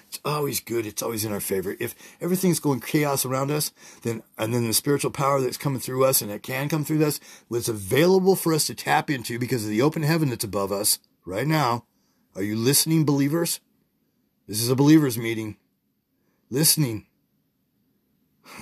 It's 0.08 0.20
always 0.24 0.60
good. 0.60 0.86
It's 0.86 1.02
always 1.02 1.24
in 1.24 1.32
our 1.32 1.40
favor. 1.40 1.76
If 1.78 1.94
everything's 2.20 2.60
going 2.60 2.80
chaos 2.80 3.24
around 3.24 3.50
us, 3.50 3.72
then 4.02 4.22
and 4.36 4.52
then 4.52 4.66
the 4.66 4.74
spiritual 4.74 5.10
power 5.12 5.40
that's 5.40 5.56
coming 5.56 5.80
through 5.80 6.04
us 6.04 6.20
and 6.20 6.30
it 6.30 6.42
can 6.42 6.68
come 6.68 6.84
through 6.84 7.04
us, 7.04 7.20
was 7.48 7.68
available 7.68 8.34
for 8.34 8.52
us 8.52 8.66
to 8.66 8.74
tap 8.74 9.08
into 9.08 9.38
because 9.38 9.64
of 9.64 9.70
the 9.70 9.82
open 9.82 10.02
heaven 10.02 10.30
that's 10.30 10.44
above 10.44 10.72
us 10.72 10.98
right 11.24 11.46
now. 11.46 11.84
Are 12.36 12.42
you 12.42 12.56
listening, 12.56 13.04
believers? 13.04 13.60
This 14.48 14.60
is 14.60 14.68
a 14.68 14.76
believers 14.76 15.16
meeting 15.18 15.56
listening. 16.50 17.06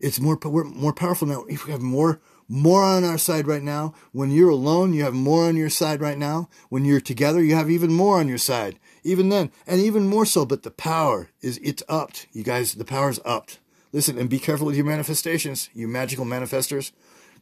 It's 0.00 0.20
more 0.20 0.38
we're 0.44 0.62
more 0.62 0.92
powerful 0.92 1.26
now. 1.26 1.44
If 1.48 1.66
we 1.66 1.72
have 1.72 1.80
more 1.80 2.20
more 2.48 2.84
on 2.84 3.02
our 3.02 3.18
side 3.18 3.48
right 3.48 3.64
now. 3.64 3.94
When 4.12 4.30
you're 4.30 4.48
alone, 4.48 4.94
you 4.94 5.02
have 5.02 5.12
more 5.12 5.46
on 5.46 5.56
your 5.56 5.68
side 5.68 6.00
right 6.00 6.16
now. 6.16 6.48
When 6.68 6.84
you're 6.84 7.00
together, 7.00 7.42
you 7.42 7.56
have 7.56 7.68
even 7.68 7.92
more 7.92 8.20
on 8.20 8.28
your 8.28 8.38
side. 8.38 8.78
Even 9.02 9.28
then, 9.28 9.50
and 9.66 9.80
even 9.80 10.06
more 10.06 10.24
so. 10.24 10.46
But 10.46 10.62
the 10.62 10.70
power 10.70 11.30
is 11.40 11.58
it's 11.64 11.82
upped, 11.88 12.28
you 12.32 12.44
guys. 12.44 12.74
The 12.74 12.84
power's 12.84 13.18
upped. 13.24 13.58
Listen 13.92 14.18
and 14.18 14.30
be 14.30 14.38
careful 14.38 14.66
with 14.66 14.76
your 14.76 14.86
manifestations, 14.86 15.68
you 15.74 15.88
magical 15.88 16.24
manifestors. 16.24 16.92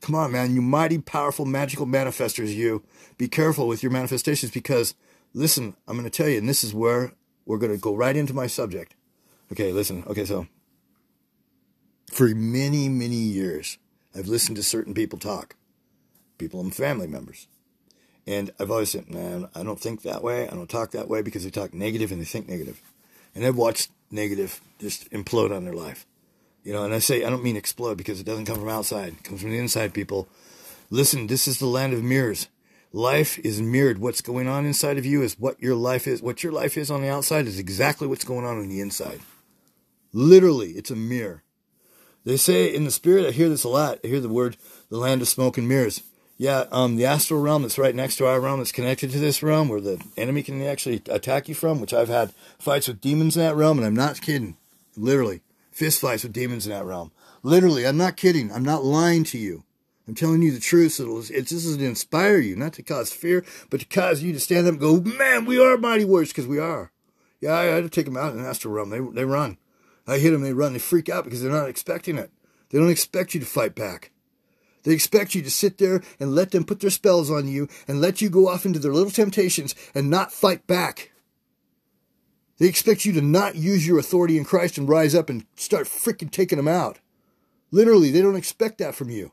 Come 0.00 0.14
on, 0.14 0.32
man, 0.32 0.54
you 0.54 0.62
mighty 0.62 0.98
powerful 0.98 1.44
magical 1.44 1.86
manifestors. 1.86 2.54
You 2.54 2.82
be 3.18 3.28
careful 3.28 3.68
with 3.68 3.82
your 3.82 3.92
manifestations 3.92 4.50
because 4.50 4.94
listen, 5.36 5.76
I'm 5.86 5.96
going 5.96 6.10
to 6.10 6.16
tell 6.16 6.28
you, 6.28 6.38
and 6.38 6.48
this 6.48 6.64
is 6.64 6.74
where 6.74 7.12
we're 7.44 7.58
going 7.58 7.72
to 7.72 7.78
go 7.78 7.94
right 7.94 8.16
into 8.16 8.34
my 8.34 8.46
subject. 8.46 8.94
Okay, 9.52 9.70
listen. 9.70 10.02
Okay, 10.06 10.24
so 10.24 10.48
for 12.10 12.26
many, 12.28 12.88
many 12.88 13.14
years, 13.14 13.78
I've 14.16 14.26
listened 14.26 14.56
to 14.56 14.62
certain 14.62 14.94
people 14.94 15.18
talk, 15.18 15.54
people 16.38 16.60
and 16.60 16.74
family 16.74 17.06
members. 17.06 17.46
And 18.26 18.50
I've 18.58 18.70
always 18.70 18.90
said, 18.90 19.08
man, 19.08 19.48
I 19.54 19.62
don't 19.62 19.78
think 19.78 20.02
that 20.02 20.22
way. 20.22 20.48
I 20.48 20.54
don't 20.54 20.70
talk 20.70 20.90
that 20.92 21.08
way 21.08 21.22
because 21.22 21.44
they 21.44 21.50
talk 21.50 21.72
negative 21.72 22.10
and 22.10 22.20
they 22.20 22.24
think 22.24 22.48
negative. 22.48 22.80
And 23.34 23.44
I've 23.44 23.56
watched 23.56 23.90
negative 24.10 24.60
just 24.80 25.08
implode 25.10 25.54
on 25.54 25.64
their 25.64 25.74
life. 25.74 26.06
You 26.64 26.72
know, 26.72 26.82
and 26.82 26.92
I 26.92 26.98
say, 26.98 27.24
I 27.24 27.30
don't 27.30 27.44
mean 27.44 27.56
explode 27.56 27.96
because 27.96 28.18
it 28.18 28.26
doesn't 28.26 28.46
come 28.46 28.58
from 28.58 28.68
outside. 28.68 29.12
It 29.12 29.22
comes 29.22 29.42
from 29.42 29.50
the 29.50 29.58
inside, 29.58 29.94
people. 29.94 30.28
Listen, 30.90 31.28
this 31.28 31.46
is 31.46 31.58
the 31.58 31.66
land 31.66 31.92
of 31.92 32.02
mirrors. 32.02 32.48
Life 32.92 33.38
is 33.40 33.60
mirrored. 33.60 33.98
What's 33.98 34.20
going 34.20 34.48
on 34.48 34.64
inside 34.64 34.96
of 34.96 35.04
you 35.04 35.22
is 35.22 35.38
what 35.38 35.60
your 35.60 35.74
life 35.74 36.06
is. 36.06 36.22
What 36.22 36.42
your 36.42 36.52
life 36.52 36.76
is 36.76 36.90
on 36.90 37.02
the 37.02 37.08
outside 37.08 37.46
is 37.46 37.58
exactly 37.58 38.06
what's 38.06 38.24
going 38.24 38.44
on 38.44 38.58
on 38.58 38.68
the 38.68 38.80
inside. 38.80 39.20
Literally, 40.12 40.70
it's 40.70 40.90
a 40.90 40.96
mirror. 40.96 41.42
They 42.24 42.36
say 42.36 42.74
in 42.74 42.84
the 42.84 42.90
spirit, 42.90 43.26
I 43.26 43.30
hear 43.30 43.48
this 43.48 43.64
a 43.64 43.68
lot. 43.68 44.00
I 44.02 44.08
hear 44.08 44.20
the 44.20 44.28
word 44.28 44.56
the 44.88 44.98
land 44.98 45.22
of 45.22 45.28
smoke 45.28 45.58
and 45.58 45.68
mirrors. 45.68 46.02
Yeah, 46.38 46.64
um, 46.70 46.96
the 46.96 47.06
astral 47.06 47.40
realm 47.40 47.62
that's 47.62 47.78
right 47.78 47.94
next 47.94 48.16
to 48.16 48.26
our 48.26 48.40
realm 48.40 48.58
that's 48.58 48.72
connected 48.72 49.10
to 49.10 49.18
this 49.18 49.42
realm 49.42 49.68
where 49.68 49.80
the 49.80 50.04
enemy 50.16 50.42
can 50.42 50.60
actually 50.62 51.02
attack 51.08 51.48
you 51.48 51.54
from, 51.54 51.80
which 51.80 51.94
I've 51.94 52.08
had 52.08 52.32
fights 52.58 52.88
with 52.88 53.00
demons 53.00 53.36
in 53.36 53.42
that 53.42 53.56
realm, 53.56 53.78
and 53.78 53.86
I'm 53.86 53.94
not 53.94 54.20
kidding. 54.20 54.56
Literally, 54.96 55.40
fist 55.70 56.00
fights 56.00 56.24
with 56.24 56.32
demons 56.32 56.66
in 56.66 56.72
that 56.72 56.84
realm. 56.84 57.10
Literally, 57.42 57.86
I'm 57.86 57.96
not 57.96 58.16
kidding. 58.16 58.52
I'm 58.52 58.64
not 58.64 58.84
lying 58.84 59.24
to 59.24 59.38
you. 59.38 59.64
I'm 60.06 60.14
telling 60.14 60.42
you 60.42 60.52
the 60.52 60.60
truth. 60.60 60.92
So 60.92 61.18
it's, 61.18 61.30
it's 61.30 61.50
this 61.50 61.64
is 61.64 61.76
to 61.76 61.84
inspire 61.84 62.38
you, 62.38 62.56
not 62.56 62.74
to 62.74 62.82
cause 62.82 63.12
fear, 63.12 63.44
but 63.70 63.80
to 63.80 63.86
cause 63.86 64.22
you 64.22 64.32
to 64.32 64.40
stand 64.40 64.66
up 64.66 64.72
and 64.72 64.80
go, 64.80 65.00
man, 65.00 65.44
we 65.44 65.58
are 65.58 65.76
mighty 65.76 66.04
warriors, 66.04 66.30
because 66.30 66.46
we 66.46 66.58
are. 66.58 66.92
Yeah, 67.40 67.54
I 67.54 67.64
had 67.64 67.84
to 67.84 67.90
take 67.90 68.06
them 68.06 68.16
out 68.16 68.32
in 68.32 68.42
the 68.42 68.48
astral 68.48 68.74
realm. 68.74 68.90
They, 68.90 69.00
they 69.00 69.24
run. 69.24 69.58
I 70.06 70.18
hit 70.18 70.30
them, 70.30 70.42
they 70.42 70.52
run, 70.52 70.72
they 70.72 70.78
freak 70.78 71.08
out 71.08 71.24
because 71.24 71.42
they're 71.42 71.50
not 71.50 71.68
expecting 71.68 72.16
it. 72.16 72.30
They 72.70 72.78
don't 72.78 72.90
expect 72.90 73.34
you 73.34 73.40
to 73.40 73.46
fight 73.46 73.74
back. 73.74 74.12
They 74.84 74.92
expect 74.92 75.34
you 75.34 75.42
to 75.42 75.50
sit 75.50 75.78
there 75.78 76.00
and 76.20 76.34
let 76.34 76.52
them 76.52 76.64
put 76.64 76.78
their 76.78 76.90
spells 76.90 77.28
on 77.28 77.48
you 77.48 77.68
and 77.88 78.00
let 78.00 78.20
you 78.20 78.30
go 78.30 78.48
off 78.48 78.64
into 78.64 78.78
their 78.78 78.92
little 78.92 79.10
temptations 79.10 79.74
and 79.96 80.08
not 80.08 80.30
fight 80.30 80.66
back. 80.68 81.10
They 82.58 82.68
expect 82.68 83.04
you 83.04 83.12
to 83.14 83.20
not 83.20 83.56
use 83.56 83.86
your 83.86 83.98
authority 83.98 84.38
in 84.38 84.44
Christ 84.44 84.78
and 84.78 84.88
rise 84.88 85.14
up 85.14 85.28
and 85.28 85.44
start 85.56 85.86
freaking 85.86 86.30
taking 86.30 86.56
them 86.56 86.68
out. 86.68 87.00
Literally, 87.72 88.12
they 88.12 88.22
don't 88.22 88.36
expect 88.36 88.78
that 88.78 88.94
from 88.94 89.10
you, 89.10 89.32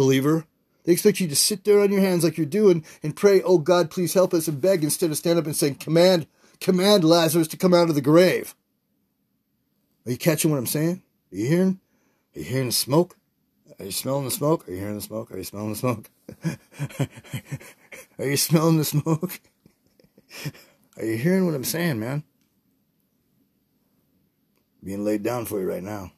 believer. 0.00 0.46
They 0.84 0.92
expect 0.92 1.20
you 1.20 1.28
to 1.28 1.36
sit 1.36 1.64
there 1.64 1.80
on 1.80 1.92
your 1.92 2.00
hands 2.00 2.24
like 2.24 2.38
you're 2.38 2.46
doing 2.46 2.84
and 3.02 3.14
pray, 3.14 3.42
oh 3.42 3.58
God, 3.58 3.90
please 3.90 4.14
help 4.14 4.32
us 4.32 4.48
and 4.48 4.60
beg 4.60 4.82
instead 4.82 5.10
of 5.10 5.18
stand 5.18 5.38
up 5.38 5.44
and 5.44 5.54
saying, 5.54 5.74
command, 5.74 6.26
command 6.58 7.04
Lazarus 7.04 7.48
to 7.48 7.58
come 7.58 7.74
out 7.74 7.90
of 7.90 7.94
the 7.94 8.00
grave. 8.00 8.54
Are 10.06 10.10
you 10.10 10.16
catching 10.16 10.50
what 10.50 10.56
I'm 10.56 10.66
saying? 10.66 11.02
Are 11.30 11.36
you 11.36 11.46
hearing? 11.46 11.80
Are 12.34 12.38
you 12.38 12.46
hearing 12.46 12.68
the 12.68 12.72
smoke? 12.72 13.18
Are 13.78 13.84
you 13.84 13.92
smelling 13.92 14.24
the 14.24 14.30
smoke? 14.30 14.66
Are 14.66 14.72
you 14.72 14.78
hearing 14.78 14.94
the 14.94 15.02
smoke? 15.02 15.30
Are 15.30 15.36
you 15.36 15.44
smelling 15.44 15.70
the 15.70 15.76
smoke? 15.76 16.10
Are 18.18 18.26
you 18.26 18.36
smelling 18.38 18.78
the 18.78 18.84
smoke? 18.84 19.38
Are 20.96 21.04
you 21.04 21.16
hearing 21.18 21.44
what 21.44 21.54
I'm 21.54 21.64
saying, 21.64 22.00
man? 22.00 22.24
Being 24.82 25.04
laid 25.04 25.22
down 25.22 25.44
for 25.44 25.60
you 25.60 25.68
right 25.68 25.82
now. 25.82 26.12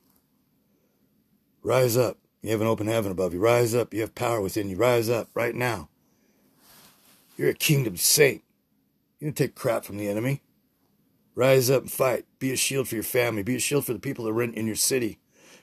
Rise 1.62 1.96
up. 1.96 2.18
You 2.42 2.50
have 2.50 2.60
an 2.60 2.66
open 2.66 2.88
heaven 2.88 3.12
above 3.12 3.32
you. 3.32 3.40
Rise 3.40 3.74
up. 3.74 3.94
You 3.94 4.00
have 4.00 4.14
power 4.14 4.40
within 4.40 4.68
you. 4.68 4.76
Rise 4.76 5.08
up 5.08 5.28
right 5.34 5.54
now. 5.54 5.88
You're 7.36 7.50
a 7.50 7.54
kingdom 7.54 7.96
saint. 7.96 8.42
You 9.20 9.28
don't 9.28 9.36
take 9.36 9.54
crap 9.54 9.84
from 9.84 9.96
the 9.96 10.08
enemy. 10.08 10.42
Rise 11.34 11.70
up 11.70 11.82
and 11.82 11.92
fight. 11.92 12.26
Be 12.40 12.52
a 12.52 12.56
shield 12.56 12.88
for 12.88 12.96
your 12.96 13.04
family. 13.04 13.42
Be 13.42 13.56
a 13.56 13.60
shield 13.60 13.86
for 13.86 13.92
the 13.92 14.00
people 14.00 14.24
that 14.24 14.32
are 14.32 14.42
in, 14.42 14.52
in 14.54 14.66
your 14.66 14.76
city. 14.76 15.18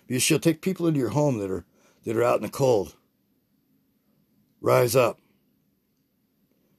Be 0.07 0.15
a 0.15 0.19
shield. 0.19 0.41
Take 0.41 0.61
people 0.61 0.87
into 0.87 0.99
your 0.99 1.09
home 1.09 1.37
that 1.39 1.51
are 1.51 1.65
that 2.05 2.15
are 2.15 2.23
out 2.23 2.37
in 2.37 2.43
the 2.43 2.49
cold. 2.49 2.95
Rise 4.61 4.95
up. 4.95 5.19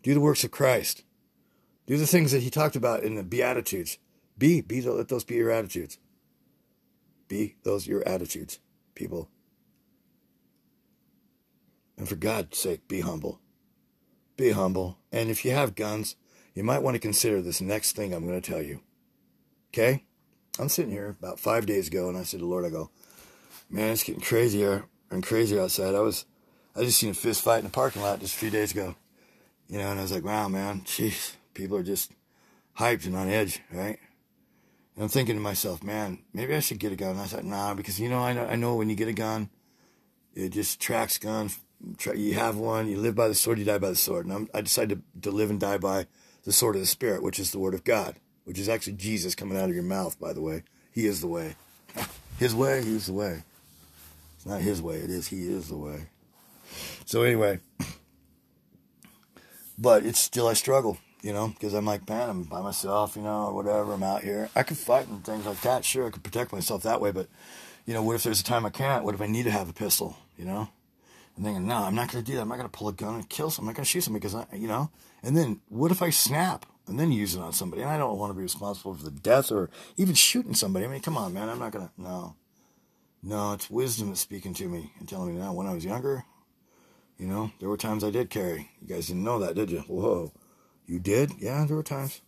Do 0.03 0.15
the 0.15 0.21
works 0.21 0.45
of 0.45 0.51
Christ. 0.51 1.05
Do 1.87 1.99
the 1.99 2.07
things 2.07 2.33
that 2.33 2.43
he 2.43 2.51
talked 2.51 2.77
about 2.77 3.03
in 3.03 3.17
the 3.17 3.23
Beatitudes. 3.23 3.99
Be, 4.39 4.63
be, 4.63 4.81
let 4.81 5.09
those 5.09 5.25
be 5.25 5.35
your 5.35 5.51
attitudes. 5.51 5.99
Be 7.29 7.57
those 7.63 7.87
your 7.87 8.07
attitudes, 8.09 8.59
people. 8.95 9.29
And 12.01 12.09
for 12.09 12.17
God's 12.17 12.57
sake, 12.57 12.89
be 12.89 13.01
humble. 13.03 13.41
Be 14.39 14.53
humble. 14.53 14.97
And 15.13 15.29
if 15.29 15.45
you 15.45 15.51
have 15.51 15.75
guns, 15.75 16.17
you 16.55 16.65
might 16.65 16.83
want 16.83 16.95
to 16.95 16.99
consider 16.99 17.43
this 17.43 17.61
next 17.61 17.93
thing 17.93 18.15
I'm 18.15 18.27
going 18.27 18.41
to 18.41 18.51
tell 18.51 18.63
you. 18.63 18.81
Okay? 19.69 20.05
I'm 20.59 20.71
sitting 20.71 20.93
here 20.93 21.15
about 21.21 21.39
five 21.39 21.67
days 21.67 21.89
ago, 21.89 22.09
and 22.09 22.17
I 22.17 22.23
said 22.23 22.41
to 22.41 22.47
the 22.47 22.51
Lord, 22.51 22.65
I 22.65 22.71
go, 22.71 22.91
man, 23.69 23.93
it's 23.93 24.03
getting 24.03 24.23
crazier 24.23 24.87
and 25.11 25.23
crazier 25.23 25.61
outside. 25.61 25.95
I 25.95 26.01
was, 26.01 26.25
I 26.75 26.85
just 26.85 26.99
seen 26.99 27.11
a 27.11 27.15
fist 27.15 27.43
fight 27.43 27.59
in 27.59 27.65
the 27.65 27.71
parking 27.71 28.01
lot 28.01 28.21
just 28.21 28.35
a 28.35 28.39
few 28.39 28.51
days 28.51 28.73
ago, 28.73 28.95
you 29.69 29.77
know, 29.77 29.91
and 29.91 29.99
I 29.99 30.03
was 30.03 30.13
like, 30.13 30.25
wow, 30.25 30.49
man, 30.49 30.81
jeez, 30.87 31.35
people 31.53 31.77
are 31.77 31.83
just 31.83 32.13
hyped 32.79 33.05
and 33.05 33.15
on 33.15 33.29
edge, 33.29 33.61
right? 33.71 33.99
And 34.95 35.05
I'm 35.05 35.11
thinking 35.11 35.37
to 35.37 35.43
myself, 35.43 35.83
man, 35.83 36.21
maybe 36.33 36.55
I 36.55 36.61
should 36.61 36.79
get 36.79 36.93
a 36.93 36.97
gun. 36.97 37.11
And 37.11 37.21
I 37.21 37.25
thought, 37.25 37.45
nah, 37.45 37.75
because 37.75 38.01
you 38.01 38.09
know, 38.09 38.21
I 38.21 38.33
know, 38.33 38.47
I 38.47 38.57
know 38.57 38.77
when 38.77 38.89
you 38.89 38.97
get 38.97 39.09
a 39.09 39.13
gun, 39.13 39.51
it 40.35 40.49
just 40.49 40.81
tracks 40.81 41.19
gun. 42.05 42.19
You 42.19 42.35
have 42.35 42.57
one, 42.57 42.89
you 42.89 42.99
live 42.99 43.15
by 43.15 43.29
the 43.29 43.35
sword, 43.35 43.59
you 43.59 43.65
die 43.65 43.79
by 43.79 43.91
the 43.91 43.97
sword. 43.97 44.27
And 44.27 44.35
I'm, 44.35 44.49
I 44.55 44.61
decided 44.61 45.03
to, 45.23 45.31
to 45.31 45.31
live 45.31 45.51
and 45.51 45.61
die 45.61 45.79
by 45.79 46.07
the 46.45 46.53
sword 46.53 46.77
of 46.77 46.81
the 46.81 46.87
Spirit, 46.87 47.23
which 47.23 47.39
is 47.39 47.51
the 47.51 47.59
Word 47.59 47.75
of 47.75 47.85
God, 47.85 48.17
which 48.45 48.59
is 48.59 48.69
actually 48.69 48.95
Jesus 48.95 49.35
coming 49.35 49.59
out 49.59 49.69
of 49.69 49.75
your 49.75 49.85
mouth, 49.85 50.19
by 50.19 50.33
the 50.33 50.43
way. 50.43 50.63
He 50.93 51.07
is 51.07 51.21
the 51.21 51.29
way. 51.29 51.57
His 52.39 52.55
way, 52.55 52.83
He's 52.83 53.07
the 53.07 53.13
way. 53.13 53.43
It's 54.37 54.47
not 54.47 54.61
His 54.61 54.81
way, 54.81 54.97
it 54.97 55.11
is 55.11 55.29
He 55.29 55.49
is 55.49 55.69
the 55.69 55.77
way. 55.77 56.07
So, 57.05 57.23
anyway, 57.23 57.61
but 59.79 60.05
it's 60.05 60.21
still, 60.21 60.49
I 60.49 60.55
struggle 60.55 60.99
you 61.23 61.33
know, 61.33 61.49
because 61.49 61.75
I'm 61.75 61.85
like, 61.85 62.09
man, 62.09 62.31
I'm 62.31 62.43
by 62.45 62.63
myself, 62.63 63.17
you 63.17 63.23
know, 63.23 63.47
or 63.47 63.55
whatever. 63.55 63.93
I'm 63.93 64.03
out 64.03 64.23
here. 64.23 64.49
I 64.57 64.63
could 64.63 64.79
fight 64.79 65.09
and 65.09 65.25
things 65.25 65.47
like 65.47 65.61
that. 65.63 65.85
Sure, 65.85 66.07
I 66.07 66.11
could 66.11 66.23
protect 66.23 66.53
myself 66.53 66.83
that 66.85 67.01
way, 67.01 67.13
but 67.13 67.29
you 67.87 67.95
know, 67.95 68.03
what 68.03 68.17
if 68.17 68.23
there's 68.23 68.41
a 68.41 68.45
time 68.45 68.65
I 68.65 68.71
can't? 68.71 69.05
What 69.05 69.15
if 69.15 69.21
I 69.21 69.27
need 69.27 69.45
to 69.45 69.51
have 69.51 69.69
a 69.69 69.73
pistol? 69.73 70.17
You 70.39 70.47
know, 70.47 70.69
and 71.41 71.47
thinking, 71.47 71.67
no, 71.67 71.77
I'm 71.77 71.95
not 71.95 72.13
going 72.13 72.23
to 72.23 72.31
do 72.31 72.37
that. 72.37 72.43
I'm 72.43 72.49
not 72.49 72.59
going 72.59 72.69
to 72.69 72.79
pull 72.79 72.89
a 72.89 72.93
gun 72.93 73.15
and 73.15 73.27
kill 73.27 73.49
someone. 73.49 73.71
I'm 73.71 73.73
not 73.73 73.77
going 73.79 73.85
to 73.85 73.89
shoot 73.89 74.03
somebody 74.03 74.21
because 74.21 74.35
I, 74.35 74.55
you 74.55 74.69
know. 74.69 74.91
And 75.23 75.35
then 75.35 75.63
what 75.71 75.91
if 75.91 76.03
I 76.03 76.11
snap 76.11 76.67
and 76.87 77.01
then 77.01 77.11
use 77.11 77.35
it 77.35 77.41
on 77.41 77.55
somebody? 77.55 77.81
And 77.81 77.91
I 77.91 77.97
don't 77.97 78.19
want 78.19 78.31
to 78.31 78.37
be 78.37 78.43
responsible 78.43 78.93
for 78.93 79.03
the 79.03 79.11
death 79.11 79.51
or 79.51 79.71
even 79.97 80.15
shooting 80.15 80.53
somebody. 80.53 80.85
I 80.85 80.89
mean, 80.89 81.01
come 81.01 81.17
on, 81.17 81.33
man. 81.33 81.49
I'm 81.49 81.59
not 81.59 81.73
going 81.73 81.87
to. 81.87 81.93
No, 81.97 82.37
no. 83.23 83.55
It's 83.55 83.71
wisdom 83.71 84.09
that's 84.09 84.21
speaking 84.21 84.53
to 84.53 84.69
me 84.69 84.93
and 84.99 85.09
telling 85.09 85.35
me 85.35 85.41
now. 85.41 85.55
When 85.55 85.67
I 85.67 85.73
was 85.73 85.83
younger, 85.83 86.25
you 87.17 87.27
know, 87.27 87.53
there 87.59 87.71
were 87.71 87.79
times 87.79 88.05
I 88.05 88.11
did 88.11 88.29
carry. 88.29 88.73
You 88.83 88.95
guys 88.95 89.07
didn't 89.07 89.25
know 89.25 89.39
that, 89.39 89.55
did 89.55 89.71
you? 89.71 89.81
Whoa. 89.81 90.35
You 90.85 90.99
did? 90.99 91.33
Yeah, 91.39 91.65
there 91.65 91.77
were 91.77 91.83
times. 91.83 92.21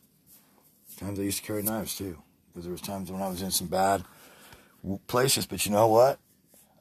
Times 0.97 1.19
I 1.19 1.25
used 1.25 1.40
to 1.40 1.47
carry 1.47 1.62
knives 1.62 1.99
too, 1.99 2.23
because 2.49 2.64
there 2.64 2.73
was 2.73 2.81
times 2.81 3.12
when 3.12 3.21
I 3.21 3.28
was 3.28 3.42
in 3.42 3.50
some 3.50 3.66
bad 3.66 4.04
places. 5.07 5.45
But 5.45 5.66
you 5.66 5.73
know 5.73 5.88
what? 5.88 6.19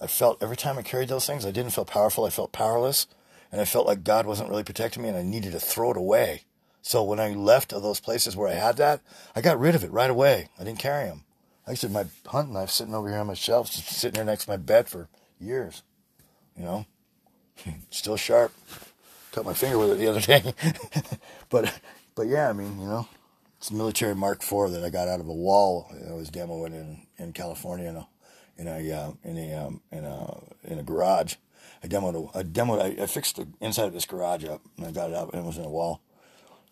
I 0.02 0.08
felt 0.08 0.42
every 0.42 0.58
time 0.58 0.78
I 0.78 0.82
carried 0.82 1.10
those 1.10 1.28
things, 1.28 1.46
I 1.46 1.52
didn't 1.52 1.74
feel 1.74 1.86
powerful. 1.86 2.26
I 2.26 2.30
felt 2.30 2.52
powerless, 2.52 3.08
and 3.52 3.62
I 3.62 3.66
felt 3.66 3.86
like 3.86 4.04
God 4.04 4.26
wasn't 4.26 4.50
really 4.50 4.64
protecting 4.64 5.04
me, 5.04 5.10
and 5.10 5.18
I 5.18 5.24
needed 5.24 5.52
to 5.52 5.60
throw 5.60 5.92
it 5.92 5.98
away. 5.98 6.44
So 6.82 7.04
when 7.04 7.20
I 7.20 7.30
left 7.30 7.70
those 7.70 8.00
places 8.00 8.36
where 8.36 8.50
I 8.50 8.54
had 8.54 8.78
that, 8.78 9.02
I 9.36 9.42
got 9.42 9.60
rid 9.60 9.76
of 9.76 9.84
it 9.84 9.92
right 9.92 10.10
away. 10.10 10.50
I 10.60 10.64
didn't 10.64 10.80
carry 10.80 11.06
them. 11.06 11.26
I 11.68 11.72
used 11.72 11.82
to 11.82 11.90
have 11.90 11.94
my 11.94 12.32
hunting 12.32 12.56
knife 12.56 12.72
sitting 12.72 12.96
over 12.96 13.08
here 13.08 13.20
on 13.20 13.28
my 13.28 13.36
shelf, 13.36 13.68
sitting 13.68 14.16
here 14.16 14.26
next 14.26 14.46
to 14.46 14.50
my 14.50 14.58
bed 14.58 14.90
for 14.90 15.08
years. 15.40 15.84
You 16.58 16.64
know, 16.64 16.86
still 17.92 18.18
sharp 18.18 18.52
cut 19.32 19.46
my 19.46 19.54
finger 19.54 19.78
with 19.78 19.92
it 19.92 19.98
the 19.98 20.08
other 20.08 20.20
day. 20.20 20.54
but 21.50 21.74
but 22.16 22.28
yeah, 22.28 22.50
I 22.50 22.54
mean, 22.54 22.80
you 22.80 22.86
know, 22.86 23.08
it's 23.58 23.72
a 23.72 23.74
military 23.74 24.16
Mark 24.16 24.44
IV 24.44 24.72
that 24.72 24.84
I 24.84 24.90
got 24.90 25.08
out 25.08 25.20
of 25.20 25.28
a 25.28 25.34
wall. 25.34 25.92
I 26.10 26.14
was 26.14 26.30
demoing 26.30 26.74
in 26.74 27.02
in 27.18 27.34
California 27.34 27.90
in 27.90 27.96
a 27.96 28.08
in 28.58 28.68
a 28.68 28.92
uh, 28.92 29.12
in 29.24 29.38
a 29.38 29.54
um, 29.54 29.82
in 29.92 30.06
a 30.06 30.44
in 30.64 30.80
a 30.80 30.84
garage. 30.84 31.36
I 31.84 31.88
demoed 31.88 32.36
a, 32.36 32.44
demoed 32.44 32.82
I, 32.82 33.04
I, 33.04 33.06
fixed 33.08 33.38
the 33.38 33.48
inside 33.60 33.86
of 33.86 33.94
this 33.94 34.06
garage 34.06 34.46
up 34.46 34.62
and 34.78 34.86
I 34.86 34.92
got 34.92 35.10
it 35.10 35.16
up 35.16 35.34
and 35.34 35.44
it 35.44 35.46
was 35.46 35.58
in 35.58 35.66
a 35.66 35.70
wall. 35.70 36.02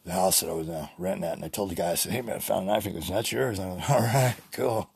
The 0.06 0.12
house 0.12 0.40
that 0.40 0.50
I 0.50 0.54
was 0.54 0.70
uh, 0.70 0.88
renting 0.98 1.26
at, 1.26 1.36
and 1.36 1.44
I 1.44 1.50
told 1.50 1.72
the 1.72 1.76
guy, 1.76 1.92
I 1.92 1.96
said, 1.96 2.12
"Hey 2.12 2.22
man, 2.22 2.38
I 2.38 2.40
found 2.40 2.70
a 2.70 2.72
knife." 2.72 2.86
He 2.86 2.92
goes, 2.92 3.10
"That's 3.10 3.32
yours." 3.32 3.60
I 3.60 3.70
went, 3.70 3.90
"All 3.90 4.00
right, 4.00 4.36
cool. 4.52 4.90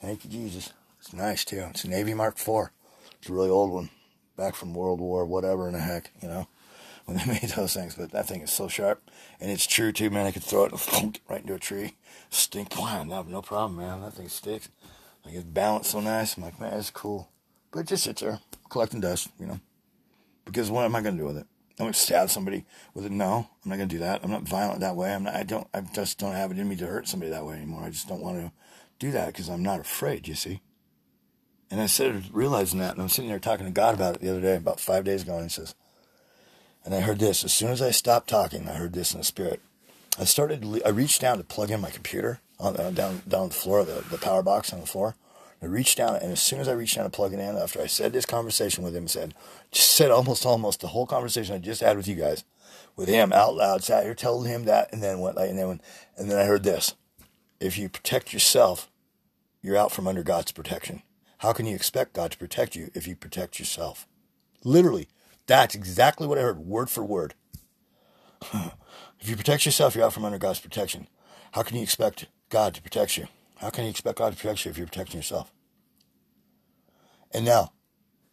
Thank 0.00 0.24
you, 0.24 0.30
Jesus." 0.30 0.72
It's 0.98 1.12
nice 1.12 1.44
too. 1.44 1.66
It's 1.70 1.84
a 1.84 1.88
Navy 1.88 2.14
Mark 2.14 2.38
IV. 2.38 2.70
It's 3.18 3.28
a 3.28 3.32
really 3.32 3.50
old 3.50 3.72
one, 3.72 3.90
back 4.36 4.54
from 4.54 4.74
World 4.74 5.00
War 5.00 5.24
whatever 5.24 5.66
in 5.68 5.74
the 5.74 5.80
heck, 5.80 6.10
you 6.20 6.28
know 6.28 6.48
when 7.04 7.16
they 7.16 7.24
made 7.24 7.50
those 7.56 7.74
things. 7.74 7.94
But 7.94 8.12
that 8.12 8.26
thing 8.26 8.42
is 8.42 8.50
so 8.50 8.68
sharp, 8.68 9.02
and 9.40 9.50
it's 9.50 9.66
true 9.66 9.92
too, 9.92 10.10
man. 10.10 10.26
I 10.26 10.32
could 10.32 10.42
throw 10.42 10.64
it 10.64 11.20
right 11.28 11.40
into 11.40 11.54
a 11.54 11.58
tree, 11.58 11.96
stink. 12.30 12.78
Wow, 12.78 13.04
no, 13.04 13.22
no 13.22 13.42
problem, 13.42 13.78
man. 13.78 14.00
That 14.00 14.14
thing 14.14 14.28
sticks. 14.28 14.68
Like 15.24 15.34
it's 15.34 15.44
balanced 15.44 15.90
so 15.90 16.00
nice. 16.00 16.36
I'm 16.36 16.42
like, 16.42 16.60
man, 16.60 16.74
it's 16.74 16.90
cool. 16.90 17.30
But 17.70 17.80
it 17.80 17.86
just 17.86 18.04
sits 18.04 18.20
there 18.20 18.40
collecting 18.68 19.00
dust, 19.00 19.28
you 19.38 19.46
know. 19.46 19.60
Because 20.44 20.70
what 20.70 20.84
am 20.84 20.96
I 20.96 21.02
to 21.02 21.12
do 21.12 21.26
with 21.26 21.36
it? 21.36 21.46
I'm 21.78 21.86
to 21.86 21.98
stab 21.98 22.30
somebody 22.30 22.64
with 22.94 23.06
it. 23.06 23.12
No, 23.12 23.48
I'm 23.64 23.70
not 23.70 23.78
to 23.78 23.86
do 23.86 23.98
that. 23.98 24.20
I'm 24.22 24.30
not 24.30 24.42
violent 24.42 24.80
that 24.80 24.96
way. 24.96 25.14
I'm 25.14 25.24
not. 25.24 25.34
I 25.34 25.42
don't. 25.42 25.66
I 25.72 25.80
just 25.80 26.18
don't 26.18 26.34
have 26.34 26.50
it 26.50 26.58
in 26.58 26.68
me 26.68 26.76
to 26.76 26.86
hurt 26.86 27.08
somebody 27.08 27.30
that 27.30 27.46
way 27.46 27.56
anymore. 27.56 27.84
I 27.84 27.90
just 27.90 28.08
don't 28.08 28.22
want 28.22 28.38
to 28.38 28.52
do 28.98 29.10
that 29.12 29.28
because 29.28 29.48
I'm 29.48 29.62
not 29.62 29.80
afraid. 29.80 30.28
You 30.28 30.34
see. 30.34 30.60
And 31.70 31.80
I 31.80 31.86
started 31.86 32.24
realizing 32.32 32.80
that, 32.80 32.92
and 32.92 33.00
I'm 33.00 33.08
sitting 33.08 33.30
there 33.30 33.38
talking 33.38 33.64
to 33.64 33.72
God 33.72 33.94
about 33.94 34.16
it 34.16 34.20
the 34.20 34.28
other 34.28 34.42
day, 34.42 34.56
about 34.56 34.78
five 34.78 35.04
days 35.04 35.22
ago, 35.22 35.36
and 35.36 35.44
He 35.44 35.48
says, 35.48 35.74
and 36.84 36.94
I 36.94 37.00
heard 37.00 37.18
this. 37.18 37.44
As 37.44 37.52
soon 37.52 37.70
as 37.70 37.80
I 37.80 37.92
stopped 37.92 38.28
talking, 38.28 38.68
I 38.68 38.74
heard 38.74 38.92
this 38.92 39.12
in 39.12 39.18
the 39.18 39.24
spirit. 39.24 39.62
I 40.18 40.24
started. 40.24 40.82
I 40.84 40.90
reached 40.90 41.22
down 41.22 41.38
to 41.38 41.44
plug 41.44 41.70
in 41.70 41.80
my 41.80 41.90
computer 41.90 42.40
on 42.62 42.76
uh, 42.76 42.90
down 42.90 43.22
down 43.26 43.48
the 43.48 43.54
floor, 43.54 43.84
the 43.84 44.04
the 44.10 44.18
power 44.18 44.42
box 44.42 44.72
on 44.72 44.80
the 44.80 44.86
floor. 44.86 45.16
I 45.60 45.66
reached 45.66 45.98
down, 45.98 46.16
and 46.16 46.32
as 46.32 46.42
soon 46.42 46.60
as 46.60 46.66
I 46.66 46.72
reached 46.72 46.96
down 46.96 47.04
to 47.04 47.10
plug 47.10 47.32
it 47.32 47.38
in, 47.38 47.56
after 47.56 47.80
I 47.80 47.86
said 47.86 48.12
this 48.12 48.26
conversation 48.26 48.82
with 48.82 48.96
him, 48.96 49.06
said, 49.06 49.32
just 49.70 49.92
said 49.92 50.10
almost 50.10 50.44
almost 50.44 50.80
the 50.80 50.88
whole 50.88 51.06
conversation 51.06 51.54
I 51.54 51.58
just 51.58 51.80
had 51.80 51.96
with 51.96 52.08
you 52.08 52.16
guys, 52.16 52.42
with 52.96 53.08
him 53.08 53.32
out 53.32 53.54
loud, 53.54 53.84
sat 53.84 54.04
here 54.04 54.14
telling 54.14 54.50
him 54.50 54.64
that, 54.64 54.92
and 54.92 55.02
then 55.02 55.20
went 55.20 55.36
like, 55.36 55.50
and 55.50 55.58
then 55.58 55.80
and 56.16 56.30
then 56.30 56.38
I 56.38 56.44
heard 56.44 56.64
this: 56.64 56.94
if 57.60 57.78
you 57.78 57.88
protect 57.88 58.32
yourself, 58.32 58.90
you're 59.60 59.76
out 59.76 59.92
from 59.92 60.08
under 60.08 60.22
God's 60.22 60.52
protection. 60.52 61.02
How 61.38 61.52
can 61.52 61.66
you 61.66 61.74
expect 61.74 62.12
God 62.12 62.30
to 62.32 62.38
protect 62.38 62.76
you 62.76 62.90
if 62.94 63.06
you 63.06 63.16
protect 63.16 63.58
yourself? 63.58 64.06
Literally, 64.64 65.08
that's 65.46 65.74
exactly 65.74 66.26
what 66.26 66.38
I 66.38 66.42
heard, 66.42 66.58
word 66.58 66.90
for 66.90 67.04
word. 67.04 67.34
if 68.52 69.28
you 69.28 69.36
protect 69.36 69.66
yourself, 69.66 69.94
you're 69.94 70.04
out 70.04 70.12
from 70.12 70.24
under 70.24 70.38
God's 70.38 70.60
protection. 70.60 71.08
How 71.52 71.62
can 71.62 71.76
you 71.76 71.82
expect 71.82 72.26
God 72.52 72.74
to 72.74 72.82
protect 72.82 73.16
you? 73.16 73.26
How 73.56 73.70
can 73.70 73.84
you 73.84 73.90
expect 73.90 74.18
God 74.18 74.32
to 74.32 74.38
protect 74.38 74.64
you 74.64 74.70
if 74.70 74.76
you're 74.76 74.86
protecting 74.86 75.16
yourself? 75.16 75.50
And 77.32 77.46
now, 77.46 77.72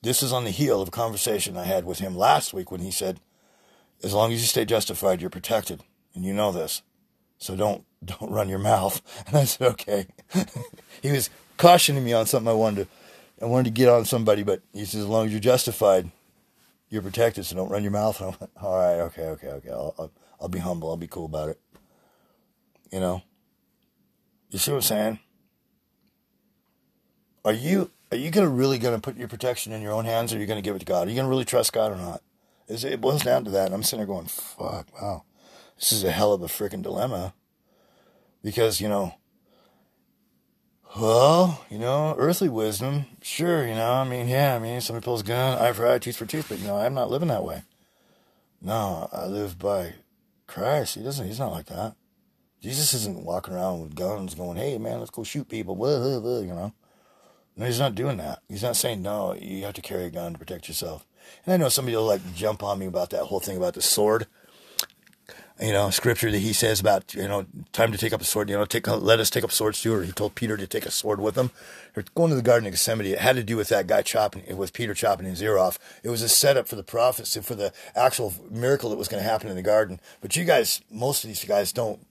this 0.02 0.22
is 0.22 0.34
on 0.34 0.44
the 0.44 0.52
heel 0.52 0.82
of 0.82 0.90
a 0.90 0.92
conversation 0.92 1.56
I 1.56 1.64
had 1.64 1.86
with 1.86 2.00
him 2.00 2.16
last 2.16 2.54
week 2.54 2.70
when 2.70 2.82
he 2.82 2.92
said, 2.92 3.22
as 4.04 4.14
long 4.14 4.34
as 4.34 4.42
you 4.42 4.48
stay 4.48 4.66
justified, 4.66 5.22
you're 5.22 5.30
protected. 5.30 5.84
And 6.14 6.26
you 6.26 6.34
know 6.34 6.52
this. 6.52 6.82
So 7.38 7.56
don't 7.56 7.86
don't 8.04 8.30
run 8.30 8.50
your 8.50 8.60
mouth. 8.60 9.02
And 9.28 9.38
I 9.38 9.46
said, 9.46 9.68
okay. 9.70 10.08
he 11.02 11.12
was 11.12 11.30
cautioning 11.58 12.04
me 12.04 12.12
on 12.12 12.26
something 12.26 12.50
I 12.50 12.54
wanted 12.54 12.88
to 12.88 13.46
I 13.46 13.48
wanted 13.48 13.66
to 13.66 13.82
get 13.82 13.88
on 13.88 14.04
somebody, 14.04 14.44
but 14.44 14.62
he 14.74 14.84
says, 14.84 15.02
as 15.02 15.08
long 15.08 15.28
as 15.28 15.32
you're 15.32 15.40
justified, 15.40 16.12
you're 16.90 17.02
protected, 17.02 17.46
so 17.46 17.56
don't 17.56 17.70
run 17.70 17.84
your 17.84 17.94
mouth. 17.94 18.20
And 18.20 18.34
I'm 18.34 18.38
like, 18.42 18.64
all 18.64 18.78
right, 18.78 19.00
okay, 19.06 19.28
okay, 19.28 19.48
okay. 19.48 19.70
I'll, 19.70 19.96
I'll, 19.98 20.12
I'll 20.42 20.50
be 20.50 20.60
humble. 20.60 20.90
I'll 20.90 20.98
be 20.98 21.08
cool 21.08 21.26
about 21.26 21.48
it. 21.48 21.60
You 22.92 23.00
know? 23.00 23.24
You 24.50 24.60
see 24.60 24.72
what 24.72 24.78
I'm 24.78 24.82
saying? 24.82 25.20
Are 27.46 27.54
you 27.54 27.92
are 28.12 28.18
you 28.18 28.32
gonna 28.32 28.50
really 28.50 28.80
gonna 28.80 29.00
put 29.00 29.18
your 29.18 29.28
protection 29.28 29.72
in 29.72 29.82
your 29.82 29.94
own 29.94 30.06
hands, 30.06 30.34
or 30.34 30.38
are 30.38 30.40
you 30.40 30.48
gonna 30.48 30.62
give 30.62 30.76
it 30.76 30.80
to 30.80 30.86
God? 30.86 31.08
Are 31.08 31.10
you 31.10 31.16
gonna 31.16 31.30
really 31.30 31.46
trust 31.46 31.74
God 31.74 31.92
or 31.92 31.98
not? 31.98 32.22
it 32.72 33.02
boils 33.02 33.24
down 33.24 33.44
to 33.46 33.50
that. 33.50 33.66
And 33.66 33.74
I'm 33.74 33.82
sitting 33.82 34.06
there 34.06 34.08
going, 34.08 34.28
"Fuck, 34.28 35.02
wow, 35.02 35.24
this 35.78 35.92
is 35.92 36.04
a 36.04 36.12
hell 36.12 36.34
of 36.34 36.44
a 36.44 36.48
freaking 36.48 36.84
dilemma," 36.84 37.34
because 38.44 38.80
you 38.80 38.88
know 38.88 39.16
well, 40.98 41.64
you 41.70 41.78
know, 41.78 42.16
earthly 42.18 42.50
wisdom, 42.50 43.06
sure, 43.22 43.68
you 43.68 43.76
know, 43.76 43.94
I 43.94 44.04
mean, 44.06 44.28
yeah, 44.28 44.56
I 44.56 44.60
mean, 44.60 44.82
somebody 44.82 45.04
pulls 45.04 45.22
a 45.22 45.26
gun, 45.26 45.60
eye 45.60 45.72
for 45.72 45.88
eye, 45.88 46.00
tooth 46.00 46.16
for 46.16 46.26
tooth, 46.26 46.48
but, 46.50 46.60
you 46.60 46.66
know, 46.66 46.78
I'm 46.78 46.96
not 46.96 47.12
living 47.12 47.28
that 47.28 47.44
way. 47.44 47.62
No, 48.62 49.08
I 49.14 49.26
live 49.28 49.60
by 49.60 49.94
Christ. 50.48 50.96
He 50.96 51.04
doesn't, 51.04 51.28
he's 51.28 51.40
not 51.40 51.52
like 51.52 51.68
that. 51.68 51.96
Jesus 52.62 52.94
isn't 52.94 53.24
walking 53.24 53.54
around 53.54 53.82
with 53.82 53.96
guns 53.96 54.36
going, 54.36 54.58
hey, 54.58 54.78
man, 54.78 55.00
let's 55.00 55.12
go 55.12 55.24
shoot 55.24 55.48
people, 55.48 55.76
blah, 55.76 56.20
blah, 56.20 56.40
you 56.40 56.48
know. 56.48 56.74
No, 57.56 57.66
he's 57.66 57.80
not 57.80 57.96
doing 57.96 58.18
that. 58.18 58.40
He's 58.48 58.64
not 58.64 58.76
saying, 58.76 59.02
no, 59.02 59.34
you 59.34 59.66
have 59.66 59.74
to 59.74 59.82
carry 59.82 60.06
a 60.06 60.10
gun 60.10 60.34
to 60.34 60.40
protect 60.40 60.68
yourself. 60.68 61.06
And 61.46 61.54
I 61.54 61.58
know 61.58 61.70
somebody 61.70 61.96
will, 61.96 62.06
like, 62.06 62.34
jump 62.34 62.64
on 62.64 62.80
me 62.80 62.86
about 62.86 63.10
that 63.12 63.26
whole 63.26 63.40
thing 63.40 63.58
about 63.58 63.74
the 63.74 63.82
sword 63.82 64.28
you 65.62 65.74
know, 65.74 65.90
scripture 65.90 66.32
that 66.32 66.40
he 66.40 66.54
says 66.54 66.80
about, 66.80 67.14
you 67.14 67.28
know, 67.28 67.46
time 67.74 67.92
to 67.92 67.98
take 67.98 68.14
up 68.14 68.22
a 68.22 68.24
sword, 68.26 68.50
you 68.50 68.56
know, 68.56 68.66
take, 68.66 68.88
let 68.88 69.20
us 69.20 69.30
take 69.30 69.44
up 69.44 69.52
swords 69.52 69.82
too, 69.82 69.94
or 69.94 70.04
he 70.04 70.12
told 70.12 70.36
Peter 70.36 70.56
to 70.56 70.66
take 70.66 70.86
a 70.86 70.92
sword 70.92 71.20
with 71.20 71.38
him. 71.38 71.52
Or 71.98 72.04
going 72.16 72.30
to 72.30 72.36
the 72.36 72.42
Garden 72.42 72.66
of 72.68 72.72
Gethsemane, 72.72 73.08
it 73.08 73.20
had 73.20 73.36
to 73.36 73.44
do 73.44 73.58
with 73.58 73.68
that 73.70 73.86
guy 73.86 74.02
chopping, 74.02 74.56
with 74.56 74.72
Peter 74.72 74.94
chopping 74.94 75.26
his 75.26 75.42
ear 75.42 75.58
off. 75.58 75.78
It 76.02 76.10
was 76.10 76.22
a 76.22 76.30
setup 76.30 76.68
for 76.68 76.78
the 76.78 76.84
prophecy, 76.84 77.42
for 77.42 77.56
the 77.56 77.74
actual 77.94 78.34
miracle 78.50 78.90
that 78.90 78.96
was 78.96 79.10
going 79.10 79.22
to 79.22 79.30
happen 79.30 79.50
in 79.50 79.56
the 79.58 79.62
garden. 79.62 80.00
But 80.22 80.36
you 80.38 80.46
guys, 80.46 80.82
most 80.90 81.26
of 81.26 81.28
these 81.28 81.44
guys 81.44 81.74
don't, 81.74 82.06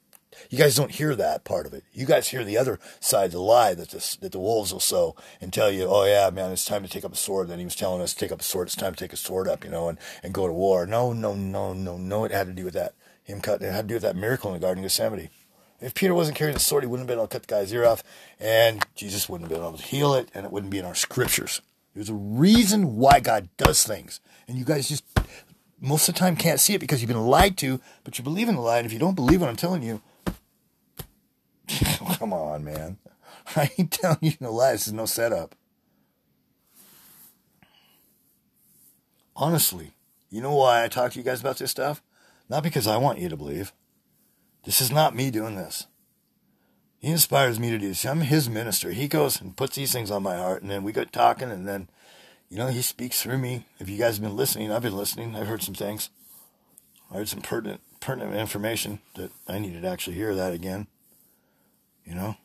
you 0.51 0.59
guys 0.59 0.77
don't 0.77 0.93
hear 0.93 1.15
that 1.15 1.45
part 1.45 1.67
of 1.67 1.75
it. 1.75 1.85
You 1.93 2.07
guys 2.07 2.29
hear 2.29 2.45
the 2.45 2.59
other 2.59 2.79
side, 3.01 3.27
of 3.27 3.33
the 3.33 3.41
lie 3.41 3.75
that 3.75 3.91
the, 3.91 4.17
that 4.21 4.33
the 4.33 4.39
wolves 4.39 4.73
will 4.73 4.81
sow 4.81 5.15
and 5.41 5.53
tell 5.53 5.71
you, 5.71 5.87
oh 5.89 6.05
yeah, 6.05 6.31
man, 6.31 6.53
it's 6.53 6.65
time 6.65 6.83
to 6.83 6.89
take 6.89 7.05
up 7.05 7.13
a 7.13 7.17
sword. 7.17 7.49
Then 7.49 7.59
he 7.59 7.65
was 7.65 7.77
telling 7.77 8.01
us 8.01 8.15
to 8.15 8.19
take 8.19 8.33
up 8.33 8.41
a 8.41 8.45
sword. 8.45 8.69
It's 8.69 8.77
time 8.77 8.95
to 8.95 8.99
take 8.99 9.13
a 9.13 9.17
sword 9.17 9.49
up, 9.49 9.65
you 9.65 9.71
know, 9.71 9.89
and, 9.89 9.99
and 10.23 10.35
go 10.35 10.47
to 10.47 10.53
war. 10.53 10.87
No, 10.87 11.13
no, 11.13 11.35
no, 11.35 11.73
no, 11.73 11.97
no. 11.97 12.25
It 12.25 12.33
had 12.33 12.47
to 12.47 12.53
do 12.53 12.65
with 12.65 12.75
that 12.75 12.95
him 13.25 13.41
cut. 13.41 13.63
It 13.63 13.73
had 13.73 13.83
to 13.83 13.89
do 13.89 13.95
with 13.95 14.03
that 14.03 14.17
miracle 14.17 14.51
in 14.51 14.55
the 14.55 14.67
Garden 14.67 14.83
of 14.83 14.91
Gethsemane. 14.91 15.29
If 15.81 15.95
Peter 15.95 16.15
wasn't 16.15 16.37
carrying 16.37 16.55
the 16.55 16.61
sword, 16.61 16.83
he 16.83 16.89
wouldn't 16.89 17.09
have 17.09 17.15
been 17.15 17.21
able 17.21 17.29
to 17.29 17.33
cut 17.33 17.47
the 17.47 17.55
guy's 17.55 17.73
ear 17.73 17.85
off, 17.85 18.03
and 18.41 18.85
Jesus 18.97 19.29
wouldn't 19.29 19.49
have 19.49 19.57
been 19.57 19.67
able 19.67 19.79
to 19.79 19.85
heal 19.85 20.15
it, 20.15 20.29
and 20.35 20.45
it 20.45 20.51
wouldn't 20.51 20.73
be 20.73 20.79
in 20.79 20.85
our 20.85 20.95
scriptures. 20.95 21.61
There's 21.95 22.09
a 22.09 22.15
reason 22.15 22.97
why 22.97 23.21
God 23.21 23.49
does 23.57 23.85
things, 23.85 24.21
and 24.49 24.59
you 24.59 24.65
guys 24.65 24.89
just 24.89 25.05
most 25.81 26.09
of 26.09 26.15
the 26.15 26.19
time 26.19 26.35
can't 26.35 26.59
see 26.59 26.75
it 26.75 26.81
because 26.81 27.01
you've 27.01 27.09
been 27.09 27.27
lied 27.27 27.57
to, 27.59 27.81
but 28.03 28.19
you 28.19 28.25
believe 28.25 28.49
in 28.49 28.57
the 28.57 28.61
lie, 28.61 28.79
and 28.79 28.87
if 28.87 28.93
you 28.93 28.99
don't 28.99 29.15
believe 29.15 29.41
what 29.41 29.51
I'm 29.51 29.57
telling 29.57 29.83
you, 29.83 30.03
Come 32.19 32.33
on, 32.33 32.65
man. 32.65 32.99
I 33.57 33.71
ain't 33.79 33.91
telling 33.91 34.19
you 34.23 34.33
no 34.41 34.53
lies. 34.53 34.81
This 34.81 34.87
is 34.89 34.93
no 34.93 35.07
setup. 35.07 35.55
Honestly, 39.37 39.93
you 40.31 40.43
know 40.43 40.55
why 40.55 40.85
I 40.85 40.89
talk 40.89 41.13
to 41.13 41.19
you 41.19 41.25
guys 41.25 41.41
about 41.41 41.59
this 41.59 41.71
stuff? 41.71 42.03
Not 42.49 42.63
because 42.63 42.87
I 42.87 42.97
want 42.97 43.21
you 43.21 43.29
to 43.29 43.37
believe. 43.37 43.73
This 44.65 44.81
is 44.81 44.91
not 44.91 45.15
me 45.15 45.31
doing 45.31 45.57
this. 45.57 45.87
He 46.99 47.09
inspires 47.09 47.61
me 47.61 47.71
to 47.71 47.79
do 47.79 47.89
this. 47.89 48.05
I'm 48.05 48.23
his 48.23 48.49
minister. 48.49 48.91
He 48.91 49.07
goes 49.07 49.41
and 49.41 49.57
puts 49.57 49.77
these 49.77 49.93
things 49.93 50.11
on 50.11 50.25
my 50.25 50.37
heart, 50.37 50.63
and 50.63 50.71
then 50.71 50.83
we 50.83 50.93
get 50.93 51.13
talking, 51.13 51.51
and 51.51 51.69
then, 51.69 51.89
you 52.49 52.57
know, 52.57 52.67
he 52.67 52.83
speaks 52.83 53.23
through 53.23 53.39
me. 53.39 53.67
If 53.79 53.89
you 53.89 53.97
guys 53.97 54.17
have 54.17 54.25
been 54.25 54.37
listening, 54.37 54.73
I've 54.73 54.83
been 54.83 54.97
listening. 54.97 55.37
I've 55.37 55.47
heard 55.47 55.63
some 55.63 55.75
things. 55.75 56.11
I 57.11 57.19
heard 57.19 57.29
some 57.29 57.41
pertinent, 57.41 57.81
pertinent 58.01 58.35
information 58.35 58.99
that 59.15 59.31
I 59.47 59.61
needed 59.61 59.83
to 59.83 59.89
actually 59.89 60.17
hear 60.17 60.35
that 60.35 60.53
again. 60.53 60.89
You 62.09 62.15
know, 62.15 62.37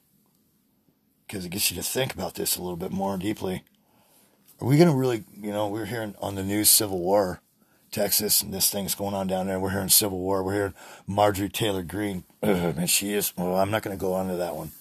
because 1.25 1.45
it 1.45 1.49
gets 1.49 1.71
you 1.71 1.77
to 1.77 1.83
think 1.83 2.13
about 2.13 2.35
this 2.35 2.57
a 2.57 2.61
little 2.61 2.75
bit 2.75 2.91
more 2.91 3.17
deeply. 3.17 3.63
Are 4.59 4.67
we 4.67 4.77
going 4.77 4.89
to 4.89 4.95
really, 4.95 5.23
you 5.39 5.51
know, 5.51 5.69
we're 5.69 5.85
hearing 5.85 6.15
on 6.21 6.35
the 6.35 6.43
news 6.43 6.69
Civil 6.69 6.99
War, 6.99 7.39
Texas, 7.89 8.41
and 8.41 8.53
this 8.53 8.69
thing's 8.69 8.93
going 8.93 9.13
on 9.13 9.27
down 9.27 9.47
there. 9.47 9.59
We're 9.59 9.69
hearing 9.69 9.87
Civil 9.87 10.19
War. 10.19 10.43
We're 10.43 10.53
hearing 10.53 10.73
Marjorie 11.07 11.47
Taylor 11.47 11.81
Greene. 11.81 12.25
and 12.41 12.89
she 12.89 13.13
is, 13.13 13.31
well, 13.37 13.55
I'm 13.55 13.71
not 13.71 13.83
going 13.83 13.97
to 13.97 14.01
go 14.01 14.13
on 14.13 14.27
to 14.27 14.35
that 14.35 14.55
one. 14.55 14.71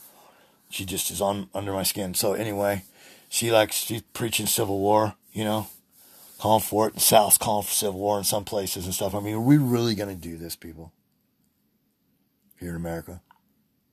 She 0.68 0.84
just 0.84 1.10
is 1.12 1.20
on 1.20 1.48
under 1.54 1.72
my 1.72 1.84
skin. 1.84 2.14
So 2.14 2.32
anyway, 2.32 2.84
she 3.28 3.52
likes, 3.52 3.76
she's 3.76 4.02
preaching 4.02 4.46
Civil 4.46 4.80
War, 4.80 5.14
you 5.32 5.44
know, 5.44 5.68
calling 6.38 6.62
for 6.62 6.88
it. 6.88 6.94
The 6.94 7.00
South's 7.00 7.38
calling 7.38 7.64
for 7.64 7.72
Civil 7.72 8.00
War 8.00 8.18
in 8.18 8.24
some 8.24 8.44
places 8.44 8.86
and 8.86 8.94
stuff. 8.94 9.14
I 9.14 9.20
mean, 9.20 9.34
are 9.34 9.40
we 9.40 9.58
really 9.58 9.94
going 9.94 10.08
to 10.08 10.20
do 10.20 10.36
this, 10.36 10.56
people? 10.56 10.92
Here 12.58 12.70
in 12.70 12.76
America? 12.76 13.20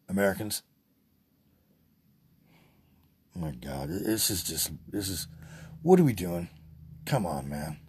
Americans? 0.08 0.64
My 3.36 3.52
God, 3.52 3.90
this 3.90 4.30
is 4.30 4.44
just, 4.44 4.72
this 4.90 5.10
is, 5.10 5.28
what 5.82 6.00
are 6.00 6.04
we 6.04 6.14
doing? 6.14 6.50
Come 7.06 7.26
on, 7.26 7.50
man. 7.50 7.80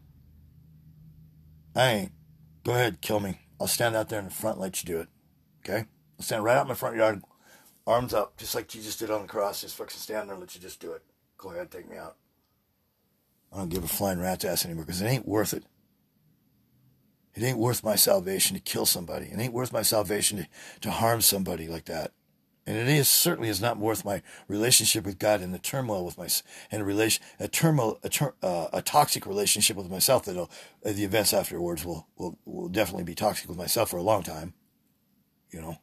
I 1.74 1.90
ain't. 1.90 2.12
Go 2.64 2.72
ahead, 2.72 3.00
kill 3.00 3.20
me. 3.20 3.40
I'll 3.60 3.66
stand 3.66 3.96
out 3.96 4.08
there 4.08 4.18
in 4.18 4.26
the 4.26 4.30
front 4.30 4.56
and 4.56 4.62
let 4.62 4.82
you 4.82 4.86
do 4.86 5.00
it. 5.00 5.08
Okay? 5.64 5.86
I'll 6.18 6.24
stand 6.24 6.44
right 6.44 6.56
out 6.56 6.62
in 6.62 6.68
my 6.68 6.74
front 6.74 6.96
yard, 6.96 7.22
arms 7.86 8.14
up, 8.14 8.36
just 8.36 8.54
like 8.54 8.68
Jesus 8.68 8.96
did 8.96 9.10
on 9.10 9.22
the 9.22 9.28
cross. 9.28 9.62
Just 9.62 9.76
fucking 9.76 9.96
stand 9.96 10.28
there 10.28 10.34
and 10.34 10.40
let 10.40 10.54
you 10.54 10.60
just 10.60 10.80
do 10.80 10.92
it. 10.92 11.02
Go 11.38 11.50
ahead, 11.50 11.70
take 11.70 11.90
me 11.90 11.96
out. 11.96 12.16
I 13.52 13.58
don't 13.58 13.68
give 13.68 13.82
a 13.82 13.88
flying 13.88 14.20
rat's 14.20 14.44
ass 14.44 14.64
anymore 14.64 14.84
because 14.84 15.00
it 15.00 15.06
ain't 15.06 15.26
worth 15.26 15.52
it. 15.52 15.64
It 17.34 17.42
ain't 17.42 17.58
worth 17.58 17.84
my 17.84 17.96
salvation 17.96 18.56
to 18.56 18.62
kill 18.62 18.86
somebody. 18.86 19.26
It 19.26 19.38
ain't 19.38 19.52
worth 19.52 19.72
my 19.72 19.82
salvation 19.82 20.38
to, 20.38 20.46
to 20.82 20.90
harm 20.90 21.20
somebody 21.20 21.68
like 21.68 21.86
that. 21.86 22.12
And 22.70 22.78
it 22.78 22.88
is 22.88 23.08
certainly 23.08 23.48
is 23.48 23.60
not 23.60 23.78
worth 23.78 24.04
my 24.04 24.22
relationship 24.46 25.04
with 25.04 25.18
God 25.18 25.40
and 25.40 25.52
the 25.52 25.58
turmoil 25.58 26.04
with 26.04 26.16
my 26.16 26.28
and 26.70 26.80
a 26.80 26.84
relation 26.84 27.20
a 27.40 27.48
turmoil 27.48 27.98
a, 28.04 28.46
uh, 28.46 28.68
a 28.72 28.80
toxic 28.80 29.26
relationship 29.26 29.76
with 29.76 29.90
myself 29.90 30.24
that 30.26 30.38
uh, 30.38 30.46
the 30.84 31.02
events 31.02 31.34
afterwards 31.34 31.84
will, 31.84 32.06
will 32.16 32.38
will 32.44 32.68
definitely 32.68 33.02
be 33.02 33.16
toxic 33.16 33.48
with 33.48 33.58
myself 33.58 33.90
for 33.90 33.96
a 33.96 34.02
long 34.02 34.22
time. 34.22 34.54
You 35.50 35.60
know, 35.60 35.78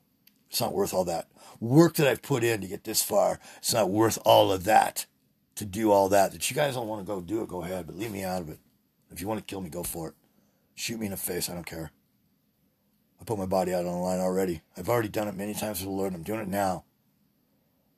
it's 0.50 0.62
not 0.62 0.72
worth 0.72 0.94
all 0.94 1.03
that 1.03 1.27
work 1.60 1.96
that 1.96 2.08
I've 2.08 2.22
put 2.22 2.41
in 2.46 2.62
to 2.62 2.67
get 2.67 2.86
this 2.86 3.03
far. 3.03 3.38
It's 3.58 3.74
not 3.74 3.89
worth 3.89 4.17
all 4.24 4.50
of 4.50 4.63
that 4.63 5.08
to 5.56 5.65
do 5.65 5.91
all 5.91 6.08
that. 6.08 6.32
That 6.32 6.50
you 6.50 6.56
guys 6.56 6.75
don't 6.75 6.88
want 6.88 7.06
to 7.06 7.06
go 7.06 7.20
do 7.20 7.41
it, 7.41 7.50
go 7.50 7.63
ahead, 7.63 7.86
but 7.86 7.98
leave 7.98 8.12
me 8.12 8.24
out 8.24 8.41
of 8.41 8.50
it. 8.50 8.60
If 9.12 9.20
you 9.20 9.27
want 9.27 9.39
to 9.39 9.46
kill 9.46 9.60
me, 9.60 9.70
go 9.70 9.84
for 9.84 10.08
it. 10.08 10.15
Shoot 10.75 11.01
me 11.01 11.08
in 11.08 11.12
the 11.12 11.17
face. 11.17 11.50
I 11.50 11.53
don't 11.53 11.65
care. 11.65 11.91
I 13.19 13.24
put 13.24 13.38
my 13.38 13.45
body 13.45 13.74
out 13.74 13.86
on 13.86 13.93
the 13.93 14.00
line 14.00 14.19
already. 14.19 14.62
I've 14.77 14.89
already 14.89 15.09
done 15.09 15.27
it 15.27 15.36
many 15.36 15.53
times 15.53 15.79
for 15.79 15.86
the 15.86 15.91
Lord, 15.91 16.07
and 16.07 16.15
I'm 16.15 16.24
doing 16.24 16.41
it 16.41 16.47
now. 16.47 16.83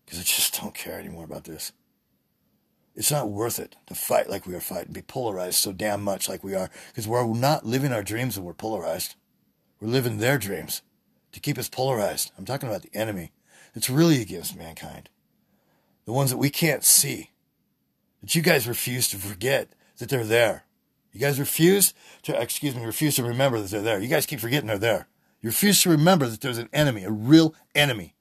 Because 0.06 0.20
I 0.20 0.24
just 0.24 0.60
don't 0.60 0.74
care 0.74 1.00
anymore 1.00 1.26
about 1.26 1.44
this. 1.44 1.72
It's 2.96 3.12
not 3.12 3.30
worth 3.30 3.60
it 3.60 3.76
to 3.88 3.96
fight 3.96 4.30
like 4.30 4.46
we 4.46 4.56
are 4.56 4.60
fighting, 4.60 4.92
be 4.92 5.02
polarized 5.02 5.56
so 5.56 5.72
damn 5.72 6.04
much 6.04 6.28
like 6.28 6.44
we 6.44 6.56
are. 6.56 6.70
Because 6.90 7.08
we're 7.08 7.26
not 7.34 7.66
living 7.66 7.94
our 7.94 8.04
dreams 8.04 8.38
when 8.38 8.46
we're 8.46 8.54
polarized. 8.54 9.16
We're 9.80 9.90
living 9.90 10.18
their 10.18 10.38
dreams 10.38 10.82
to 11.32 11.40
keep 11.40 11.58
us 11.58 11.70
polarized. 11.70 12.32
I'm 12.38 12.46
talking 12.46 12.68
about 12.68 12.82
the 12.82 12.94
enemy. 12.94 13.32
It's 13.76 13.90
really 13.90 14.22
against 14.22 14.58
mankind. 14.58 15.10
The 16.06 16.12
ones 16.12 16.32
that 16.32 16.38
we 16.38 16.50
can't 16.50 16.84
see. 16.84 17.30
That 18.22 18.36
you 18.36 18.42
guys 18.42 18.68
refuse 18.68 19.08
to 19.10 19.18
forget 19.18 19.70
that 20.00 20.10
they're 20.10 20.26
there. 20.26 20.66
You 21.12 21.20
guys 21.20 21.40
refuse 21.40 21.94
to, 22.24 22.40
excuse 22.40 22.76
me, 22.76 22.86
refuse 22.86 23.16
to 23.16 23.24
remember 23.24 23.60
that 23.60 23.72
they're 23.72 23.82
there. 23.82 24.00
You 24.00 24.08
guys 24.08 24.26
keep 24.26 24.40
forgetting 24.40 24.68
they're 24.68 24.78
there. 24.78 25.08
You 25.42 25.50
refuse 25.50 25.82
to 25.84 25.90
remember 25.90 26.28
that 26.28 26.42
there's 26.42 26.58
an 26.58 26.70
enemy, 26.74 27.04
a 27.04 27.12
real 27.12 27.56
enemy. 27.74 28.16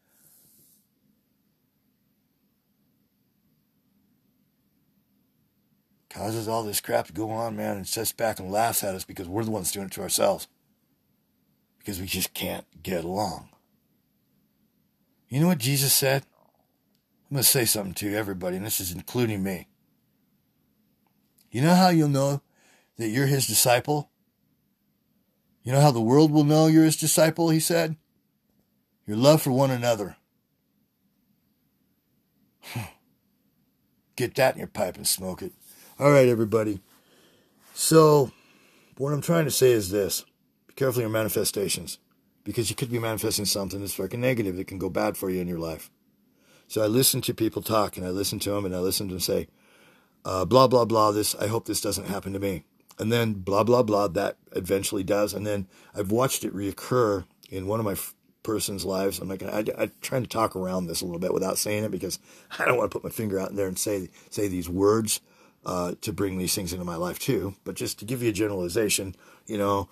Causes 6.09 6.49
all 6.49 6.63
this 6.63 6.81
crap 6.81 7.07
to 7.07 7.13
go 7.13 7.31
on, 7.31 7.57
man, 7.57 7.77
and 7.77 7.87
sits 7.87 8.13
back 8.13 8.39
and 8.39 8.51
laughs 8.51 8.83
at 8.83 8.95
us 8.95 9.05
because 9.05 9.29
we're 9.29 9.45
the 9.45 9.51
ones 9.51 9.71
doing 9.71 9.87
it 9.87 9.93
to 9.93 10.03
ourselves. 10.03 10.49
Because 11.79 12.01
we 12.01 12.07
just 12.07 12.33
can't 12.35 12.65
get 12.83 13.05
along. 13.05 13.51
You 15.29 15.41
know 15.41 15.49
what 15.49 15.59
Jesus 15.59 15.93
said? 15.93 16.25
I'm 17.31 17.35
going 17.35 17.43
to 17.43 17.49
say 17.49 17.67
something 17.67 17.95
to 17.95 18.15
everybody, 18.15 18.57
and 18.57 18.65
this 18.65 18.81
is 18.81 18.93
including 18.93 19.43
me. 19.43 19.69
You 21.51 21.61
know 21.61 21.75
how 21.75 21.91
you'll 21.91 22.09
know 22.09 22.41
that 22.99 23.09
you're 23.09 23.27
his 23.27 23.47
disciple? 23.47 24.11
You 25.63 25.73
know 25.73 25.81
how 25.81 25.91
the 25.91 26.01
world 26.01 26.31
will 26.31 26.45
know 26.45 26.67
you're 26.67 26.85
his 26.85 26.97
disciple, 26.97 27.51
he 27.51 27.61
said? 27.61 27.97
Your 29.07 29.17
love 29.17 29.41
for 29.43 29.51
one 29.53 29.71
another. 29.71 30.17
Get 34.17 34.35
that 34.35 34.55
in 34.55 34.59
your 34.59 34.69
pipe 34.69 34.97
and 34.97 35.07
smoke 35.07 35.43
it. 35.43 35.53
All 35.99 36.11
right, 36.11 36.29
everybody. 36.29 36.81
So, 37.73 38.33
what 38.97 39.13
I'm 39.13 39.23
trying 39.23 39.45
to 39.45 39.51
say 39.51 39.71
is 39.71 39.91
this 39.91 40.25
be 40.67 40.75
careful 40.75 41.01
your 41.01 41.11
manifestations 41.11 41.99
because 42.45 42.69
you 42.69 42.77
could 42.77 42.91
be 42.91 42.99
manifesting 42.99 43.45
something 43.45 43.81
that's 43.81 43.95
fucking 43.95 44.21
negative 44.21 44.57
that 44.57 44.67
can 44.67 44.79
go 44.79 44.91
bad 44.91 45.17
for 45.17 45.31
you 45.31 45.41
in 45.41 45.49
your 45.49 45.59
life. 45.59 45.91
So, 46.67 46.83
I 46.83 46.87
listen 46.87 47.21
to 47.23 47.35
people 47.35 47.63
talk 47.63 47.97
and 47.97 48.05
I 48.05 48.11
listen 48.11 48.39
to 48.41 48.51
them 48.51 48.65
and 48.65 48.75
I 48.75 48.81
listen 48.81 49.09
to 49.09 49.15
them 49.15 49.21
say, 49.21 49.49
uh, 50.25 50.45
blah, 50.45 50.67
blah, 50.67 50.85
blah, 50.85 51.13
this, 51.13 51.35
I 51.37 51.47
hope 51.47 51.67
this 51.67 51.81
doesn't 51.81 52.09
happen 52.09 52.33
to 52.33 52.39
me 52.39 52.65
and 52.99 53.13
then 53.13 53.35
blah 53.35 53.65
blah 53.65 53.83
blah 53.83 54.09
that 54.09 54.37
eventually 54.53 55.05
does. 55.05 55.35
And 55.35 55.47
then 55.47 55.67
i've 55.95 56.11
watched 56.11 56.45
it 56.45 56.55
reoccur 56.55 57.25
in 57.51 57.67
one 57.67 57.81
of 57.81 57.87
my 57.87 57.93
f- 57.93 58.15
person's 58.43 58.85
lives. 58.85 59.19
I'm 59.19 59.29
like 59.29 59.43
I, 59.43 59.65
i'm 59.79 59.93
trying 60.01 60.23
to 60.23 60.29
talk 60.29 60.57
around 60.57 60.87
this 60.87 61.01
a 61.01 61.05
little 61.05 61.21
bit 61.21 61.35
without 61.35 61.59
saying 61.59 61.85
it 61.85 61.91
because 61.91 62.19
i 62.59 62.65
don't 62.65 62.77
want 62.77 62.91
to 62.91 62.99
put 62.99 63.05
my 63.05 63.11
finger 63.11 63.39
out 63.39 63.51
in 63.51 63.57
there 63.57 63.69
and 63.69 63.79
say 63.79 64.09
say 64.31 64.49
these 64.49 64.69
words 64.69 65.21
uh, 65.67 65.95
to 66.01 66.13
bring 66.13 66.39
these 66.39 66.55
things 66.55 66.73
into 66.73 66.85
my 66.85 66.95
life 66.95 67.19
too. 67.19 67.55
But 67.65 67.75
just 67.75 67.99
to 67.99 68.05
give 68.05 68.23
you 68.23 68.31
a 68.31 68.33
generalization 68.33 69.15
you 69.47 69.59
know 69.59 69.89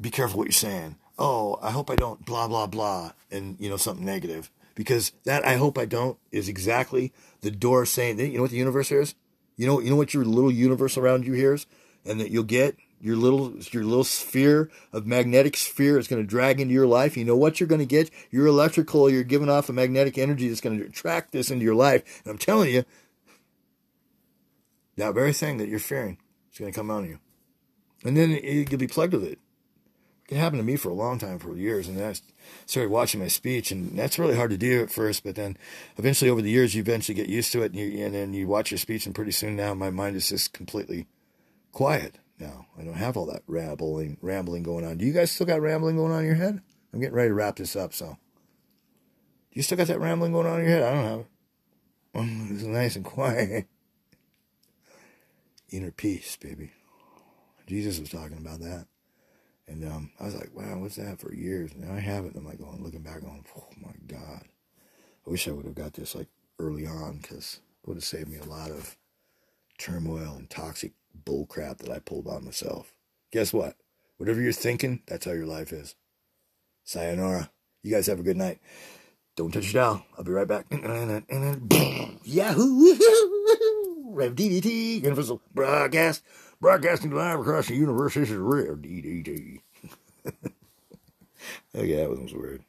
be 0.00 0.10
careful 0.10 0.38
what 0.38 0.46
you're 0.46 0.52
saying. 0.52 0.96
Oh 1.18 1.58
i 1.62 1.70
hope 1.70 1.90
i 1.90 1.96
don't 1.96 2.24
blah 2.24 2.48
blah 2.48 2.66
blah 2.66 3.12
and 3.30 3.56
you 3.58 3.68
know 3.68 3.76
something 3.76 4.06
negative. 4.06 4.50
Because 4.74 5.10
that 5.24 5.44
i 5.44 5.56
hope 5.56 5.76
i 5.76 5.84
don't 5.84 6.18
is 6.30 6.48
exactly 6.48 7.12
the 7.40 7.50
door 7.50 7.84
saying 7.84 8.18
you 8.20 8.36
know 8.36 8.42
what 8.42 8.50
the 8.50 8.56
universe 8.56 8.88
hears? 8.90 9.14
You 9.56 9.66
know 9.66 9.80
you 9.80 9.90
know 9.90 9.96
what 9.96 10.14
your 10.14 10.24
little 10.24 10.52
universe 10.52 10.96
around 10.96 11.26
you 11.26 11.32
hears 11.32 11.66
and 12.08 12.20
that 12.20 12.30
you'll 12.30 12.42
get 12.42 12.76
your 13.00 13.16
little 13.16 13.54
your 13.70 13.84
little 13.84 14.04
sphere 14.04 14.70
of 14.92 15.06
magnetic 15.06 15.56
sphere 15.56 15.98
is 15.98 16.08
going 16.08 16.22
to 16.22 16.26
drag 16.26 16.60
into 16.60 16.74
your 16.74 16.86
life. 16.86 17.16
You 17.16 17.24
know 17.24 17.36
what 17.36 17.60
you're 17.60 17.68
going 17.68 17.80
to 17.80 17.86
get? 17.86 18.10
You're 18.30 18.46
electrical, 18.46 19.08
you're 19.08 19.22
giving 19.22 19.48
off 19.48 19.68
a 19.68 19.72
magnetic 19.72 20.18
energy 20.18 20.48
that's 20.48 20.60
going 20.60 20.78
to 20.78 20.86
attract 20.86 21.32
this 21.32 21.50
into 21.50 21.64
your 21.64 21.74
life. 21.74 22.22
And 22.24 22.32
I'm 22.32 22.38
telling 22.38 22.72
you, 22.74 22.84
that 24.96 25.14
very 25.14 25.32
thing 25.32 25.58
that 25.58 25.68
you're 25.68 25.78
fearing 25.78 26.18
is 26.52 26.58
going 26.58 26.72
to 26.72 26.76
come 26.76 26.90
on 26.90 27.04
you. 27.04 27.18
And 28.04 28.16
then 28.16 28.30
you'll 28.30 28.78
be 28.78 28.86
plugged 28.86 29.12
with 29.12 29.24
it. 29.24 29.38
It 30.28 30.36
happened 30.36 30.60
to 30.60 30.64
me 30.64 30.76
for 30.76 30.90
a 30.90 30.94
long 30.94 31.18
time, 31.18 31.38
for 31.38 31.56
years, 31.56 31.88
and 31.88 31.96
then 31.96 32.10
I 32.10 32.14
started 32.66 32.90
watching 32.90 33.18
my 33.18 33.28
speech, 33.28 33.70
and 33.70 33.98
that's 33.98 34.18
really 34.18 34.36
hard 34.36 34.50
to 34.50 34.58
do 34.58 34.82
at 34.82 34.90
first. 34.90 35.24
But 35.24 35.36
then, 35.36 35.56
eventually, 35.96 36.30
over 36.30 36.42
the 36.42 36.50
years, 36.50 36.74
you 36.74 36.82
eventually 36.82 37.14
get 37.14 37.30
used 37.30 37.50
to 37.52 37.62
it, 37.62 37.72
and, 37.72 37.76
you, 37.76 38.04
and 38.04 38.14
then 38.14 38.34
you 38.34 38.46
watch 38.46 38.70
your 38.70 38.76
speech, 38.76 39.06
and 39.06 39.14
pretty 39.14 39.30
soon 39.30 39.56
now, 39.56 39.72
my 39.72 39.88
mind 39.88 40.16
is 40.16 40.28
just 40.28 40.52
completely 40.52 41.06
quiet 41.72 42.18
now. 42.38 42.66
I 42.78 42.82
don't 42.82 42.94
have 42.94 43.16
all 43.16 43.26
that 43.26 43.42
rambling, 43.46 44.18
rambling 44.20 44.62
going 44.62 44.84
on. 44.84 44.98
Do 44.98 45.04
you 45.04 45.12
guys 45.12 45.30
still 45.30 45.46
got 45.46 45.60
rambling 45.60 45.96
going 45.96 46.12
on 46.12 46.20
in 46.20 46.26
your 46.26 46.34
head? 46.34 46.60
I'm 46.92 47.00
getting 47.00 47.14
ready 47.14 47.28
to 47.28 47.34
wrap 47.34 47.56
this 47.56 47.76
up, 47.76 47.92
so. 47.92 48.16
Do 49.50 49.54
you 49.54 49.62
still 49.62 49.78
got 49.78 49.88
that 49.88 50.00
rambling 50.00 50.32
going 50.32 50.46
on 50.46 50.60
in 50.60 50.66
your 50.66 50.74
head? 50.74 50.82
I 50.82 50.94
don't 50.94 51.04
have 51.04 51.20
it. 51.20 51.26
It's 52.52 52.64
nice 52.64 52.96
and 52.96 53.04
quiet. 53.04 53.66
Inner 55.70 55.90
peace, 55.90 56.36
baby. 56.36 56.72
Jesus 57.66 58.00
was 58.00 58.10
talking 58.10 58.38
about 58.38 58.60
that. 58.60 58.86
And 59.66 59.84
um, 59.84 60.10
I 60.18 60.24
was 60.24 60.34
like, 60.34 60.50
wow, 60.54 60.78
what's 60.78 60.96
that 60.96 61.20
for 61.20 61.34
years? 61.34 61.72
Now 61.76 61.94
I 61.94 62.00
have 62.00 62.24
it. 62.24 62.34
And 62.34 62.38
I'm 62.38 62.46
like 62.46 62.58
going, 62.58 62.82
looking 62.82 63.02
back, 63.02 63.20
going, 63.20 63.44
oh 63.56 63.68
my 63.80 63.92
God. 64.06 64.44
I 65.26 65.30
wish 65.30 65.46
I 65.46 65.52
would 65.52 65.66
have 65.66 65.74
got 65.74 65.92
this 65.92 66.14
like 66.14 66.28
early 66.58 66.86
on 66.86 67.18
because 67.18 67.60
it 67.82 67.88
would 67.88 67.98
have 67.98 68.04
saved 68.04 68.30
me 68.30 68.38
a 68.38 68.44
lot 68.44 68.70
of 68.70 68.96
turmoil 69.76 70.36
and 70.36 70.48
toxic 70.48 70.92
bullcrap 71.24 71.78
that 71.78 71.90
I 71.90 71.98
pulled 71.98 72.26
on 72.26 72.44
myself. 72.44 72.92
Guess 73.32 73.52
what? 73.52 73.76
Whatever 74.16 74.40
you're 74.40 74.52
thinking, 74.52 75.02
that's 75.06 75.24
how 75.24 75.32
your 75.32 75.46
life 75.46 75.72
is. 75.72 75.94
Sayonara. 76.84 77.50
You 77.82 77.92
guys 77.92 78.06
have 78.06 78.18
a 78.18 78.24
good 78.24 78.36
night. 78.36 78.58
Don't 79.36 79.52
touch 79.52 79.72
your 79.72 79.82
dial. 79.82 80.04
I'll 80.16 80.24
be 80.24 80.32
right 80.32 80.48
back. 80.48 80.66
Yahoo! 82.24 82.94
Rev 84.10 84.34
DDT, 84.34 85.02
Universal 85.04 85.40
Broadcast, 85.54 86.24
broadcasting 86.60 87.12
live 87.12 87.38
across 87.38 87.68
the 87.68 87.76
universe. 87.76 88.14
This 88.14 88.30
is 88.30 88.36
Rev 88.36 88.78
DDT. 88.78 89.60
okay, 90.26 90.34
oh, 91.74 91.96
that 91.96 92.10
wasn't 92.10 92.40
weird. 92.40 92.64